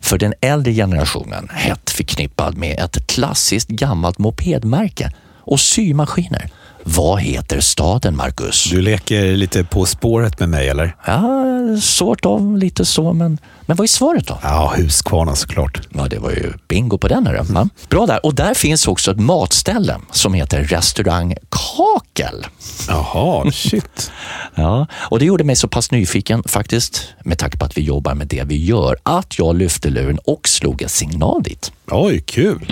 för 0.00 0.18
den 0.18 0.34
äldre 0.40 0.72
generationen 0.72 1.48
hett 1.52 1.90
förknippad 1.90 2.56
med 2.56 2.78
ett 2.78 3.06
klassiskt 3.06 3.68
gammalt 3.68 4.18
mopedmärke 4.18 5.12
och 5.38 5.60
symaskiner. 5.60 6.50
Vad 6.84 7.20
heter 7.20 7.60
staden, 7.60 8.16
Marcus? 8.16 8.64
Du 8.70 8.82
leker 8.82 9.36
lite 9.36 9.64
På 9.64 9.86
spåret 9.86 10.40
med 10.40 10.48
mig, 10.48 10.68
eller? 10.68 10.96
Ja, 11.06 11.44
sort 11.80 12.24
av, 12.24 12.56
lite 12.58 12.84
så, 12.84 13.12
men, 13.12 13.38
men 13.66 13.76
vad 13.76 13.84
är 13.84 13.88
svaret 13.88 14.26
då? 14.26 14.38
Ja, 14.42 14.74
Huskvarna 14.76 15.36
såklart. 15.36 15.80
Ja, 15.94 16.06
det 16.08 16.18
var 16.18 16.30
ju 16.30 16.52
bingo 16.68 16.98
på 16.98 17.08
den. 17.08 17.26
Här, 17.26 17.42
va? 17.42 17.68
Bra 17.88 18.06
där. 18.06 18.26
Och 18.26 18.34
där 18.34 18.54
finns 18.54 18.88
också 18.88 19.10
ett 19.10 19.20
matställe 19.20 19.96
som 20.12 20.34
heter 20.34 20.62
Restaurang 20.64 21.34
Kakel. 21.50 22.46
Jaha, 22.88 23.50
shit. 23.52 24.10
Ja, 24.54 24.86
och 24.92 25.18
det 25.18 25.24
gjorde 25.24 25.44
mig 25.44 25.56
så 25.56 25.68
pass 25.68 25.90
nyfiken 25.90 26.42
faktiskt, 26.46 27.08
med 27.24 27.38
tanke 27.38 27.58
på 27.58 27.64
att 27.64 27.76
vi 27.76 27.82
jobbar 27.82 28.14
med 28.14 28.26
det 28.26 28.44
vi 28.46 28.64
gör, 28.64 28.96
att 29.02 29.38
jag 29.38 29.56
lyfte 29.56 29.90
luren 29.90 30.18
och 30.24 30.48
slog 30.48 30.82
en 30.82 30.88
signal 30.88 31.42
dit. 31.42 31.72
Oj, 31.90 32.20
kul. 32.26 32.66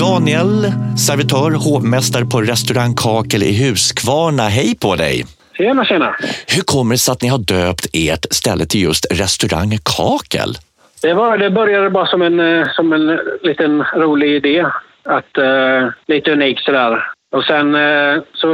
Daniel, 0.00 0.66
servitör, 1.06 1.50
hovmästare 1.50 2.24
på 2.24 2.40
restaurang 2.40 2.94
Kakel 2.96 3.42
i 3.42 3.52
Huskvarna. 3.62 4.42
Hej 4.42 4.76
på 4.82 4.96
dig! 4.96 5.24
Tjena, 5.56 5.84
tjena. 5.84 6.16
Hur 6.54 6.62
kommer 6.62 6.94
det 6.94 6.98
sig 6.98 7.12
att 7.12 7.22
ni 7.22 7.28
har 7.28 7.38
döpt 7.38 7.86
ert 7.92 8.26
ställe 8.30 8.66
till 8.66 8.82
just 8.82 9.06
restaurang 9.12 9.78
Kakel? 9.96 10.50
Det, 11.02 11.14
var, 11.14 11.38
det 11.38 11.50
började 11.50 11.90
bara 11.90 12.06
som 12.06 12.22
en, 12.22 12.40
eh, 12.40 12.66
som 12.76 12.92
en 12.92 13.18
liten 13.42 13.82
rolig 13.82 14.30
idé. 14.30 14.66
Att, 15.04 15.38
eh, 15.38 15.88
lite 16.06 16.32
unikt 16.32 16.64
sådär. 16.64 17.04
Och 17.36 17.44
sen 17.44 17.74
eh, 17.74 18.22
så 18.34 18.48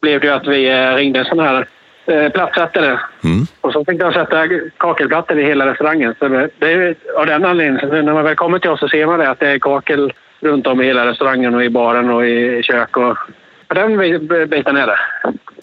blev 0.00 0.20
det 0.20 0.26
ju 0.26 0.32
att 0.32 0.46
vi 0.46 0.70
ringde 0.70 1.18
en 1.18 1.24
sån 1.24 1.38
här 1.38 1.68
eh, 2.06 2.28
plattsättare. 2.28 2.98
Mm. 3.24 3.46
Och 3.60 3.72
så 3.72 3.84
fick 3.84 4.00
de 4.00 4.12
sätta 4.12 4.48
kakelplattor 4.76 5.38
i 5.38 5.44
hela 5.44 5.66
restaurangen. 5.66 6.14
Så 6.18 6.28
det, 6.28 6.50
det 6.58 6.72
är 6.72 6.96
av 7.18 7.26
den 7.26 7.44
anledningen. 7.44 7.80
Så 7.80 8.02
när 8.02 8.12
man 8.14 8.24
väl 8.24 8.36
kommer 8.36 8.58
till 8.58 8.70
oss 8.70 8.80
så 8.80 8.88
ser 8.88 9.06
man 9.06 9.18
det 9.18 9.30
att 9.30 9.40
det 9.40 9.50
är 9.50 9.58
kakel 9.58 10.12
runt 10.40 10.66
om 10.66 10.80
i 10.80 10.84
hela 10.84 11.06
restaurangen 11.06 11.54
och 11.54 11.64
i 11.64 11.70
baren 11.70 12.10
och 12.10 12.26
i 12.26 12.62
kök. 12.62 12.96
Och, 12.96 13.16
och 13.68 13.74
den 13.74 13.98
bi- 13.98 14.46
biten 14.46 14.76
är 14.76 14.86
det. 14.86 14.98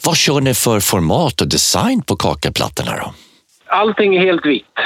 Vad 0.05 0.17
kör 0.17 0.41
ni 0.41 0.53
för 0.53 0.79
format 0.79 1.41
och 1.41 1.47
design 1.47 2.01
på 2.01 2.15
kakelplattorna 2.15 2.91
då? 2.97 3.13
Allting 3.67 4.15
är 4.15 4.19
helt 4.19 4.45
vitt. 4.45 4.77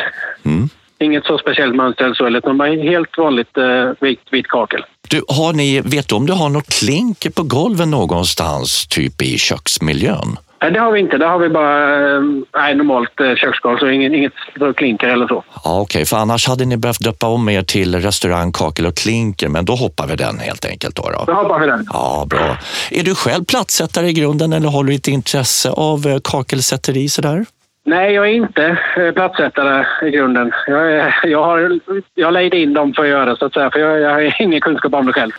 Mm. 0.46 0.70
Inget 1.00 1.26
så 1.26 1.38
speciellt 1.38 1.76
mönster 1.76 2.06
eller 2.06 2.16
så, 2.16 2.28
utan 2.28 2.62
helt 2.62 3.18
vanligt 3.18 3.58
eh, 3.58 3.92
vitt, 4.00 4.20
vitt 4.32 4.48
kakel. 4.48 4.86
Du, 5.10 5.24
har 5.28 5.54
ni, 5.54 5.82
vet 5.82 6.10
du 6.10 6.16
om 6.16 6.26
du 6.26 6.34
har 6.34 6.50
något 6.50 6.70
klinker 6.70 7.30
på 7.30 7.44
golven 7.44 7.92
någonstans, 7.92 8.88
typ 8.88 9.22
i 9.22 9.38
köksmiljön? 9.38 10.38
Nej, 10.63 10.71
det 10.71 10.80
har 10.80 10.91
vi 10.91 10.99
inte. 10.99 11.17
Det 11.17 11.26
har 11.26 11.39
vi 11.39 11.49
bara 11.49 12.15
eh, 12.15 12.21
nej, 12.56 12.76
normalt 12.76 13.19
eh, 13.19 13.36
köksgolv, 13.36 13.78
så 13.78 13.89
inget, 13.89 14.13
inget 14.13 14.34
klinker 14.76 15.08
eller 15.08 15.28
så. 15.28 15.43
Ja, 15.63 15.80
Okej, 15.82 16.06
för 16.06 16.17
annars 16.17 16.47
hade 16.47 16.65
ni 16.65 16.78
behövt 16.78 16.99
döpa 17.04 17.28
om 17.28 17.49
er 17.49 17.63
till 17.63 17.95
restaurang 18.02 18.52
Kakel 18.52 18.86
och 18.86 18.95
Klinker, 18.97 19.47
men 19.47 19.65
då 19.65 19.76
hoppar 19.76 20.08
vi 20.08 20.15
den 20.15 20.39
helt 20.39 20.65
enkelt. 20.65 20.95
Då, 20.95 21.02
Då 21.02 21.23
då. 21.26 21.34
hoppar 21.34 21.60
vi 21.60 21.67
den. 21.67 21.88
Ja, 21.93 22.26
bra. 22.30 22.58
Är 22.91 23.04
du 23.04 23.15
själv 23.15 23.45
plattsättare 23.45 24.08
i 24.08 24.13
grunden 24.13 24.54
eller 24.54 24.69
har 24.69 24.84
du 24.84 24.95
ett 24.95 25.08
intresse 25.08 25.69
av 25.69 26.08
eh, 26.08 26.17
kakelsätteri 26.23 27.10
sådär? 27.10 27.45
Nej, 27.86 28.13
jag 28.13 28.26
är 28.30 28.34
inte 28.34 28.78
eh, 28.97 29.12
plattsättare 29.12 29.86
i 30.08 30.12
grunden. 30.12 30.52
Jag, 30.67 30.91
är, 30.91 31.15
jag 31.23 31.43
har 31.43 31.80
jag 32.15 32.34
lejde 32.34 32.58
in 32.58 32.73
dem 32.73 32.93
för 32.93 33.04
att 33.04 33.10
göra 33.10 33.26
det, 33.26 33.38
så 33.38 33.45
att 33.45 33.54
säga, 33.54 33.71
för 33.71 33.80
jag, 33.80 33.99
jag 33.99 34.10
har 34.10 34.41
ingen 34.41 34.62
kunskap 34.62 34.93
om 34.93 35.06
det 35.06 35.13
själv. 35.13 35.32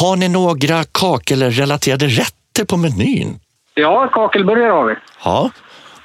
Har 0.00 0.16
ni 0.16 0.28
några 0.28 0.84
kakelrelaterade 0.92 2.06
rätter 2.06 2.64
på 2.68 2.76
menyn? 2.76 3.38
Ja, 3.80 4.08
kakelburgare 4.12 4.70
har 4.72 4.84
vi. 4.84 4.94
Ja. 5.24 5.50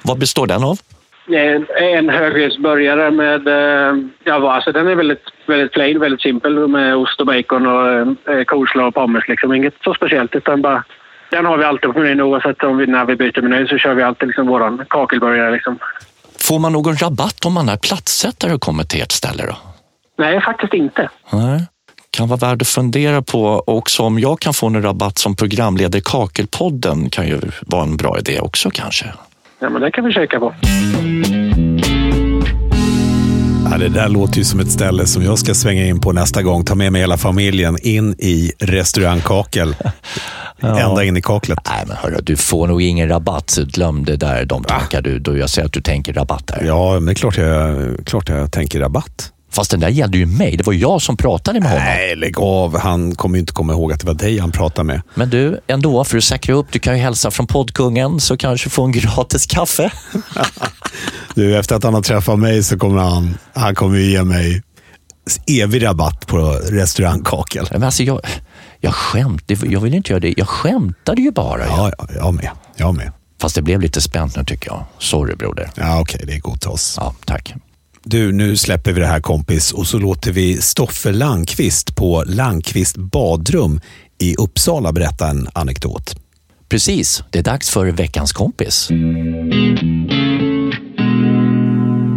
Vad 0.02 0.18
består 0.18 0.46
den 0.46 0.64
av? 0.64 0.78
En, 1.26 1.66
en 1.80 2.08
högridsburgare 2.08 3.10
med... 3.10 3.48
eh, 3.48 3.94
Ja, 4.24 4.52
alltså 4.52 4.72
den 4.72 4.88
är 4.88 4.94
väldigt, 4.94 5.24
väldigt 5.46 5.72
plain, 5.72 6.00
väldigt 6.00 6.20
simpel 6.20 6.68
med 6.68 6.96
ost 6.96 7.20
och 7.20 7.26
bacon 7.26 7.66
och 7.66 7.88
eh, 8.34 8.44
coleslaw 8.44 8.88
och 8.88 8.94
pommes. 8.94 9.28
Liksom. 9.28 9.52
Inget 9.54 9.74
så 9.84 9.94
speciellt, 9.94 10.34
utan 10.34 10.62
bara... 10.62 10.84
Den 11.30 11.46
har 11.46 11.56
vi 11.58 11.64
alltid 11.64 11.92
på 11.92 11.98
menyn 11.98 12.20
oavsett 12.20 12.62
om 12.62 12.76
vi, 12.76 12.86
när 12.86 13.04
vi 13.04 13.16
byter 13.16 13.42
meny 13.42 13.66
så 13.68 13.78
kör 13.78 13.94
vi 13.94 14.02
alltid 14.02 14.28
liksom 14.28 14.46
vår 14.46 14.84
kakelburgare. 14.88 15.50
Liksom. 15.50 15.78
Får 16.48 16.58
man 16.58 16.72
någon 16.72 16.96
rabatt 16.96 17.44
om 17.46 17.52
man 17.52 17.68
är 17.68 17.76
plattsättare 17.76 18.52
och 18.54 18.60
kommer 18.60 18.84
till 18.84 19.02
ert 19.02 19.12
ställe? 19.12 19.46
Då? 19.46 19.56
Nej, 20.18 20.40
faktiskt 20.40 20.74
inte. 20.74 21.08
Nej. 21.32 21.66
Kan 22.14 22.28
vara 22.28 22.38
värd 22.38 22.62
att 22.62 22.68
fundera 22.68 23.22
på 23.22 23.64
också 23.66 24.02
om 24.02 24.18
jag 24.18 24.40
kan 24.40 24.54
få 24.54 24.66
en 24.66 24.82
rabatt 24.82 25.18
som 25.18 25.36
programledare 25.36 25.98
i 25.98 26.02
Kakelpodden 26.04 27.10
kan 27.10 27.28
ju 27.28 27.40
vara 27.66 27.82
en 27.82 27.96
bra 27.96 28.18
idé 28.18 28.40
också 28.40 28.70
kanske. 28.70 29.06
Ja, 29.60 29.70
men 29.70 29.82
det 29.82 29.90
kan 29.90 30.04
vi 30.04 30.12
kika 30.12 30.38
på. 30.38 30.54
Ja, 33.70 33.78
det 33.78 33.88
där 33.88 34.08
låter 34.08 34.38
ju 34.38 34.44
som 34.44 34.60
ett 34.60 34.70
ställe 34.70 35.06
som 35.06 35.22
jag 35.22 35.38
ska 35.38 35.54
svänga 35.54 35.86
in 35.86 36.00
på 36.00 36.12
nästa 36.12 36.42
gång. 36.42 36.64
Ta 36.64 36.74
med 36.74 36.92
mig 36.92 37.00
hela 37.00 37.16
familjen 37.16 37.78
in 37.82 38.14
i 38.18 38.52
restaurang 38.58 39.20
Kakel. 39.20 39.76
Ända 40.60 41.04
in 41.04 41.16
i 41.16 41.22
kaklet. 41.22 41.58
Nej, 41.70 41.84
men 41.86 41.96
hörru, 41.96 42.18
du 42.22 42.36
får 42.36 42.66
nog 42.66 42.82
ingen 42.82 43.08
rabatt. 43.08 43.50
Så 43.50 43.64
glöm 43.64 44.04
det 44.04 44.16
där, 44.16 44.44
de 44.44 44.64
tankar 44.64 45.02
du. 45.02 45.18
Då 45.18 45.36
jag 45.36 45.50
säger 45.50 45.66
att 45.66 45.72
du 45.72 45.80
tänker 45.80 46.12
rabatt 46.12 46.46
där. 46.46 46.64
Ja, 46.66 46.92
men 46.94 47.06
det 47.06 47.12
är 47.12 47.14
klart 47.14 47.36
jag, 47.36 47.76
klart 48.06 48.28
jag 48.28 48.52
tänker 48.52 48.80
rabatt. 48.80 49.33
Fast 49.54 49.70
den 49.70 49.80
där 49.80 49.88
gällde 49.88 50.18
ju 50.18 50.26
mig. 50.26 50.56
Det 50.56 50.66
var 50.66 50.72
jag 50.72 51.02
som 51.02 51.16
pratade 51.16 51.60
med 51.60 51.68
honom. 51.68 51.84
Nej, 51.84 52.16
lägg 52.16 52.38
av. 52.38 52.78
Han 52.78 53.14
kommer 53.14 53.36
ju 53.36 53.40
inte 53.40 53.52
komma 53.52 53.72
ihåg 53.72 53.92
att 53.92 54.00
det 54.00 54.06
var 54.06 54.14
dig 54.14 54.38
han 54.38 54.52
pratade 54.52 54.86
med. 54.86 55.02
Men 55.14 55.30
du, 55.30 55.60
ändå, 55.66 56.04
för 56.04 56.18
att 56.18 56.24
säkra 56.24 56.54
upp, 56.54 56.66
du 56.70 56.78
kan 56.78 56.96
ju 56.96 57.02
hälsa 57.02 57.30
från 57.30 57.46
poddkungen 57.46 58.20
så 58.20 58.36
kanske 58.36 58.70
få 58.70 58.84
en 58.84 58.92
gratis 58.92 59.46
kaffe. 59.46 59.92
Du, 61.34 61.58
efter 61.58 61.76
att 61.76 61.84
han 61.84 61.94
har 61.94 62.02
träffat 62.02 62.38
mig 62.38 62.62
så 62.62 62.78
kommer 62.78 63.00
han, 63.00 63.38
han 63.52 63.74
kommer 63.74 63.98
ju 63.98 64.10
ge 64.10 64.22
mig 64.24 64.62
evig 65.46 65.84
rabatt 65.84 66.26
på 66.26 66.38
restaurang 66.52 67.22
Kakel. 67.24 67.68
Men 67.70 67.82
alltså, 67.82 68.02
jag, 68.02 68.20
jag 68.80 68.94
skämt, 68.94 69.42
jag 69.46 69.80
vill 69.80 69.94
inte 69.94 70.12
göra 70.12 70.20
det. 70.20 70.34
Jag 70.36 70.48
skämtade 70.48 71.22
ju 71.22 71.30
bara. 71.30 71.66
Ja, 71.66 71.92
ja, 71.98 72.06
jag 72.14 72.34
med. 72.34 72.50
Jag 72.76 72.94
med. 72.94 73.12
Fast 73.40 73.54
det 73.54 73.62
blev 73.62 73.80
lite 73.80 74.00
spänt 74.00 74.36
nu 74.36 74.44
tycker 74.44 74.70
jag. 74.70 74.84
Sorry 74.98 75.34
broder. 75.34 75.70
Ja, 75.74 76.00
okej, 76.00 76.20
det 76.26 76.32
är 76.32 76.40
godtas. 76.40 76.94
Ja, 77.00 77.14
tack. 77.24 77.54
Du, 78.06 78.32
nu 78.32 78.56
släpper 78.56 78.92
vi 78.92 79.00
det 79.00 79.06
här 79.06 79.20
kompis 79.20 79.72
och 79.72 79.86
så 79.86 79.98
låter 79.98 80.32
vi 80.32 80.60
Stoffe 80.60 81.12
Langqvist 81.12 81.96
på 81.96 82.24
Langqvist 82.26 82.96
badrum 82.96 83.80
i 84.18 84.34
Uppsala 84.36 84.92
berätta 84.92 85.26
en 85.26 85.48
anekdot. 85.52 86.14
Precis, 86.68 87.22
det 87.30 87.38
är 87.38 87.42
dags 87.42 87.70
för 87.70 87.86
veckans 87.86 88.32
kompis. 88.32 88.88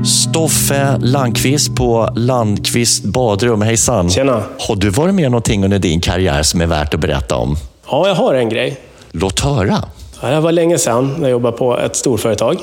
Stoffe 0.05 0.97
Landqvist 1.01 1.75
på 1.75 2.09
Landqvist 2.15 3.03
badrum. 3.03 3.61
Hejsan! 3.61 4.09
Tjena. 4.09 4.43
Har 4.59 4.75
du 4.75 4.89
varit 4.89 5.15
med 5.15 5.31
någonting 5.31 5.63
under 5.63 5.79
din 5.79 6.01
karriär 6.01 6.43
som 6.43 6.61
är 6.61 6.67
värt 6.67 6.93
att 6.93 6.99
berätta 6.99 7.35
om? 7.35 7.55
Ja, 7.89 8.07
jag 8.07 8.15
har 8.15 8.33
en 8.33 8.49
grej. 8.49 8.79
Låt 9.11 9.39
höra. 9.39 9.83
Ja, 10.21 10.27
Det 10.29 10.39
var 10.39 10.51
länge 10.51 10.77
sedan 10.77 11.13
när 11.13 11.21
jag 11.21 11.31
jobbade 11.31 11.57
på 11.57 11.79
ett 11.79 11.95
storföretag. 11.95 12.57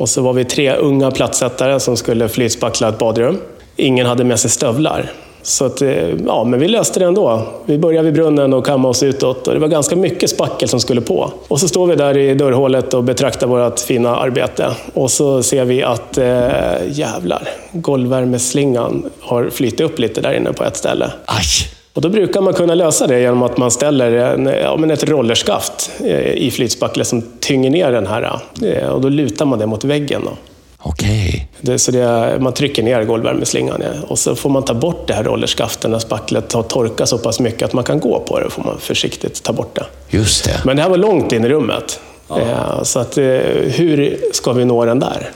Och 0.00 0.08
så 0.08 0.22
var 0.22 0.32
vi 0.32 0.44
tre 0.44 0.74
unga 0.74 1.10
plattsättare 1.10 1.80
som 1.80 1.96
skulle 1.96 2.28
flytspackla 2.28 2.88
ett 2.88 2.98
badrum. 2.98 3.38
Ingen 3.76 4.06
hade 4.06 4.24
med 4.24 4.40
sig 4.40 4.50
stövlar. 4.50 5.12
Så 5.42 5.64
att, 5.64 5.82
eh, 5.82 6.08
ja, 6.26 6.44
men 6.44 6.60
vi 6.60 6.68
löste 6.68 7.00
det 7.00 7.06
ändå. 7.06 7.42
Vi 7.66 7.78
började 7.78 8.04
vid 8.04 8.14
brunnen 8.14 8.52
och 8.52 8.66
kammade 8.66 8.90
oss 8.90 9.02
utåt. 9.02 9.48
Och 9.48 9.54
det 9.54 9.60
var 9.60 9.68
ganska 9.68 9.96
mycket 9.96 10.30
spackel 10.30 10.68
som 10.68 10.80
skulle 10.80 11.00
på. 11.00 11.32
Och 11.48 11.60
så 11.60 11.68
står 11.68 11.86
vi 11.86 11.94
där 11.94 12.16
i 12.16 12.34
dörrhålet 12.34 12.94
och 12.94 13.04
betraktar 13.04 13.46
vårt 13.46 13.80
fina 13.80 14.16
arbete. 14.16 14.66
Och 14.94 15.10
så 15.10 15.42
ser 15.42 15.64
vi 15.64 15.82
att, 15.82 16.18
eh, 16.18 16.50
jävlar, 16.88 17.48
golvvärmeslingan 17.72 19.10
har 19.20 19.50
flyttat 19.50 19.80
upp 19.80 19.98
lite 19.98 20.20
där 20.20 20.32
inne 20.32 20.52
på 20.52 20.64
ett 20.64 20.76
ställe. 20.76 21.10
Aj! 21.24 21.79
Och 22.00 22.04
då 22.04 22.08
brukar 22.08 22.40
man 22.40 22.54
kunna 22.54 22.74
lösa 22.74 23.06
det 23.06 23.20
genom 23.20 23.42
att 23.42 23.56
man 23.56 23.70
ställer 23.70 24.12
en, 24.12 24.46
ja, 24.46 24.76
men 24.76 24.90
ett 24.90 25.04
rollerskaft 25.08 25.90
eh, 26.04 26.32
i 26.32 26.50
flytspacklet 26.50 27.06
som 27.06 27.22
tynger 27.40 27.70
ner 27.70 27.92
den 27.92 28.06
här. 28.06 28.40
eh, 28.62 28.88
Och 28.88 29.00
då 29.00 29.08
lutar 29.08 29.44
man 29.44 29.58
det 29.58 29.66
mot 29.66 29.84
väggen. 29.84 30.22
Då. 30.24 30.30
Okej. 30.78 31.48
Det, 31.60 31.78
så 31.78 31.90
det, 31.92 32.36
man 32.40 32.52
trycker 32.52 32.82
ner 32.82 33.04
golvvärmeslingan 33.04 33.80
ja. 33.84 33.88
och 34.08 34.18
så 34.18 34.34
får 34.34 34.50
man 34.50 34.62
ta 34.62 34.74
bort 34.74 35.06
det 35.06 35.14
här 35.14 35.24
rollerskaftet 35.24 35.90
när 35.90 35.98
spacklet 35.98 36.52
har 36.52 36.62
torkat 36.62 37.08
så 37.08 37.18
pass 37.18 37.40
mycket 37.40 37.62
att 37.62 37.72
man 37.72 37.84
kan 37.84 38.00
gå 38.00 38.20
på 38.20 38.38
det. 38.38 38.44
Då 38.44 38.50
får 38.50 38.62
man 38.62 38.76
försiktigt 38.80 39.42
ta 39.42 39.52
bort 39.52 39.74
det. 39.76 40.16
Just 40.16 40.44
det. 40.44 40.60
Men 40.64 40.76
det 40.76 40.82
här 40.82 40.90
var 40.90 40.96
långt 40.96 41.32
in 41.32 41.44
i 41.44 41.48
rummet. 41.48 42.00
Eh, 42.30 42.82
Så 42.82 42.98
att, 42.98 43.18
hur 43.18 44.18
ska 44.32 44.52
vi 44.52 44.64
nå 44.64 44.84
den 44.84 44.98
där? 45.00 45.30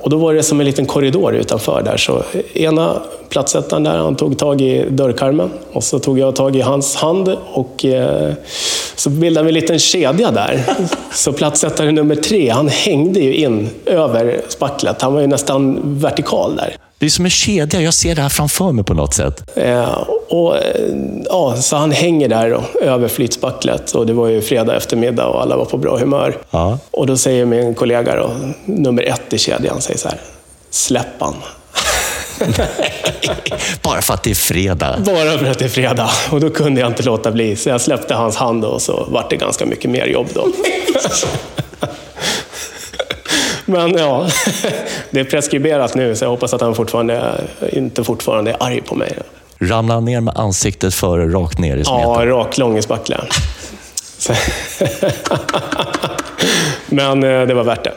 Och 0.00 0.10
då 0.10 0.16
var 0.16 0.34
det 0.34 0.42
som 0.42 0.60
en 0.60 0.66
liten 0.66 0.86
korridor 0.86 1.34
utanför 1.34 1.82
där. 1.82 1.96
Så 1.96 2.22
ena 2.54 2.96
plattsättaren 3.28 3.84
där, 3.84 3.98
han 3.98 4.16
tog 4.16 4.38
tag 4.38 4.60
i 4.60 4.84
dörrkarmen 4.90 5.50
och 5.72 5.84
så 5.84 5.98
tog 5.98 6.18
jag 6.18 6.36
tag 6.36 6.56
i 6.56 6.60
hans 6.60 6.96
hand 6.96 7.36
och 7.52 7.84
eh, 7.84 8.32
så 8.96 9.10
bildade 9.10 9.44
vi 9.44 9.50
en 9.50 9.54
liten 9.54 9.78
kedja 9.78 10.30
där. 10.30 10.64
Så 11.12 11.32
plattsättare 11.32 11.92
nummer 11.92 12.14
tre, 12.14 12.48
han 12.48 12.68
hängde 12.68 13.20
ju 13.20 13.34
in 13.34 13.70
över 13.86 14.40
spacklet. 14.48 15.02
Han 15.02 15.14
var 15.14 15.20
ju 15.20 15.26
nästan 15.26 15.80
vertikal 15.84 16.56
där. 16.56 16.76
Det 16.98 17.06
är 17.06 17.10
som 17.10 17.24
en 17.24 17.30
kedja. 17.30 17.80
Jag 17.80 17.94
ser 17.94 18.14
det 18.14 18.22
här 18.22 18.28
framför 18.28 18.72
mig 18.72 18.84
på 18.84 18.94
något 18.94 19.14
sätt. 19.14 19.50
Eh, 19.56 20.04
och, 20.28 20.56
eh, 20.56 20.62
ja, 21.24 21.56
så 21.56 21.76
han 21.76 21.90
hänger 21.90 22.28
där 22.28 22.50
då, 22.50 22.62
över 22.80 23.08
flytspacklet 23.08 23.92
och 23.92 24.06
det 24.06 24.12
var 24.12 24.28
ju 24.28 24.42
fredag 24.42 24.76
eftermiddag 24.76 25.26
och 25.26 25.42
alla 25.42 25.56
var 25.56 25.64
på 25.64 25.76
bra 25.76 25.98
humör. 25.98 26.36
Ja. 26.50 26.78
Och 26.90 27.06
då 27.06 27.16
säger 27.16 27.44
min 27.44 27.74
kollega, 27.74 28.16
då, 28.16 28.30
nummer 28.64 29.02
ett 29.02 29.32
i 29.32 29.38
kedjan, 29.38 29.80
säger 29.80 29.98
så 29.98 30.08
här, 30.08 30.18
släpp 30.70 31.06
han. 31.18 31.34
Bara 33.82 34.02
för 34.02 34.14
att 34.14 34.22
det 34.22 34.30
är 34.30 34.34
fredag. 34.34 34.96
Bara 34.98 35.38
för 35.38 35.46
att 35.46 35.58
det 35.58 35.64
är 35.64 35.68
fredag. 35.68 36.10
Och 36.30 36.40
då 36.40 36.50
kunde 36.50 36.80
jag 36.80 36.90
inte 36.90 37.02
låta 37.02 37.30
bli, 37.30 37.56
så 37.56 37.68
jag 37.68 37.80
släppte 37.80 38.14
hans 38.14 38.36
hand 38.36 38.64
och 38.64 38.82
så 38.82 39.06
vart 39.10 39.30
det 39.30 39.36
ganska 39.36 39.66
mycket 39.66 39.90
mer 39.90 40.06
jobb 40.06 40.26
då. 40.34 40.46
Men 43.68 43.92
ja, 43.98 44.26
det 45.10 45.20
är 45.20 45.24
preskriberat 45.24 45.94
nu 45.94 46.16
så 46.16 46.24
jag 46.24 46.30
hoppas 46.30 46.54
att 46.54 46.60
han 46.60 46.74
fortfarande 46.74 47.40
inte 47.72 48.04
fortfarande 48.04 48.50
är 48.50 48.62
arg 48.62 48.80
på 48.80 48.94
mig. 48.94 49.18
Ramla 49.60 50.00
ner 50.00 50.20
med 50.20 50.36
ansiktet 50.36 50.94
före, 50.94 51.28
rakt 51.28 51.58
ner 51.58 51.76
i 51.76 51.84
smeten. 51.84 52.00
Ja, 52.02 52.26
rak 52.26 52.58
lång 52.58 52.78
i 52.78 52.82
spacklan. 52.82 53.26
Så- 54.18 54.32
Men 56.86 57.24
eh, 57.24 57.42
det 57.42 57.54
var 57.54 57.64
värt 57.64 57.84
det. 57.84 57.92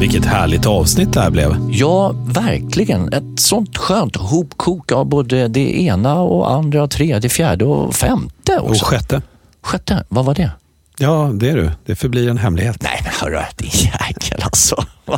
Vilket 0.00 0.24
härligt 0.24 0.66
avsnitt 0.66 1.12
det 1.12 1.20
här 1.20 1.30
blev. 1.30 1.56
Ja, 1.70 2.14
verkligen. 2.26 3.12
Ett 3.12 3.40
sånt 3.40 3.78
skönt 3.78 4.16
hopkok 4.16 4.92
av 4.92 5.06
både 5.06 5.48
det 5.48 5.82
ena 5.82 6.20
och 6.20 6.50
andra, 6.50 6.82
och 6.82 6.90
tredje, 6.90 7.30
fjärde 7.30 7.64
och 7.64 7.94
femte 7.94 8.58
Och 8.60 8.70
också. 8.70 8.84
sjätte. 8.84 9.22
Sjätte, 9.62 10.04
vad 10.08 10.24
var 10.24 10.34
det? 10.34 10.50
Ja, 10.98 11.30
det 11.34 11.50
är 11.50 11.56
du. 11.56 11.70
Det 11.86 11.94
förblir 11.94 12.28
en 12.28 12.38
hemlighet. 12.38 12.76
Nej, 12.80 13.00
men 13.04 13.12
hörru, 13.12 13.44
din 13.56 13.70
jäkel 13.70 14.42
alltså. 14.42 14.84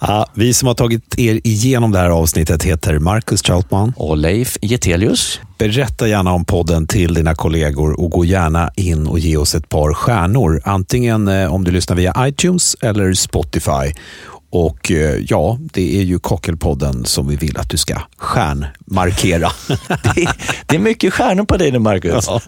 Ja, 0.00 0.26
vi 0.34 0.54
som 0.54 0.68
har 0.68 0.74
tagit 0.74 1.18
er 1.18 1.40
igenom 1.44 1.92
det 1.92 1.98
här 1.98 2.10
avsnittet 2.10 2.62
heter 2.62 2.98
Marcus 2.98 3.42
Troutman. 3.42 3.92
Och 3.96 4.16
Leif 4.16 4.58
Getelius. 4.62 5.40
Berätta 5.58 6.08
gärna 6.08 6.32
om 6.32 6.44
podden 6.44 6.86
till 6.86 7.14
dina 7.14 7.34
kollegor 7.34 8.00
och 8.00 8.10
gå 8.10 8.24
gärna 8.24 8.70
in 8.76 9.06
och 9.06 9.18
ge 9.18 9.36
oss 9.36 9.54
ett 9.54 9.68
par 9.68 9.94
stjärnor. 9.94 10.62
Antingen 10.64 11.28
eh, 11.28 11.54
om 11.54 11.64
du 11.64 11.70
lyssnar 11.70 11.96
via 11.96 12.14
iTunes 12.18 12.76
eller 12.80 13.12
Spotify. 13.14 13.92
Och 14.50 14.90
eh, 14.90 15.16
ja, 15.28 15.58
det 15.60 15.98
är 15.98 16.02
ju 16.02 16.18
Kockelpodden 16.18 17.04
som 17.04 17.28
vi 17.28 17.36
vill 17.36 17.58
att 17.58 17.70
du 17.70 17.76
ska 17.76 17.98
stjärnmarkera. 18.16 19.52
Det 20.14 20.22
är, 20.22 20.30
det 20.66 20.76
är 20.76 20.80
mycket 20.80 21.12
stjärnor 21.12 21.44
på 21.44 21.56
dig 21.56 21.72
nu, 21.72 21.78
Marcus. 21.78 22.24
Ja. 22.26 22.40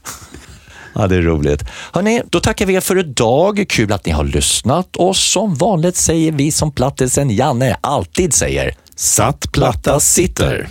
Ja, 0.95 1.07
det 1.07 1.17
är 1.17 1.23
roligt. 1.23 1.65
Hörrni, 1.93 2.23
då 2.31 2.41
tackar 2.41 2.67
vi 2.67 2.75
er 2.75 2.81
för 2.81 2.99
idag. 2.99 3.65
Kul 3.69 3.93
att 3.93 4.07
ni 4.07 4.13
har 4.13 4.25
lyssnat. 4.25 4.97
Och 4.97 5.17
som 5.17 5.55
vanligt 5.55 5.97
säger 5.97 6.33
vi 6.33 6.53
som 6.53 6.73
plattisen 6.73 7.31
Janne 7.31 7.77
alltid 7.81 8.35
säger, 8.35 8.75
satt 8.97 9.53
platta 9.53 10.01
sitter. 10.01 10.67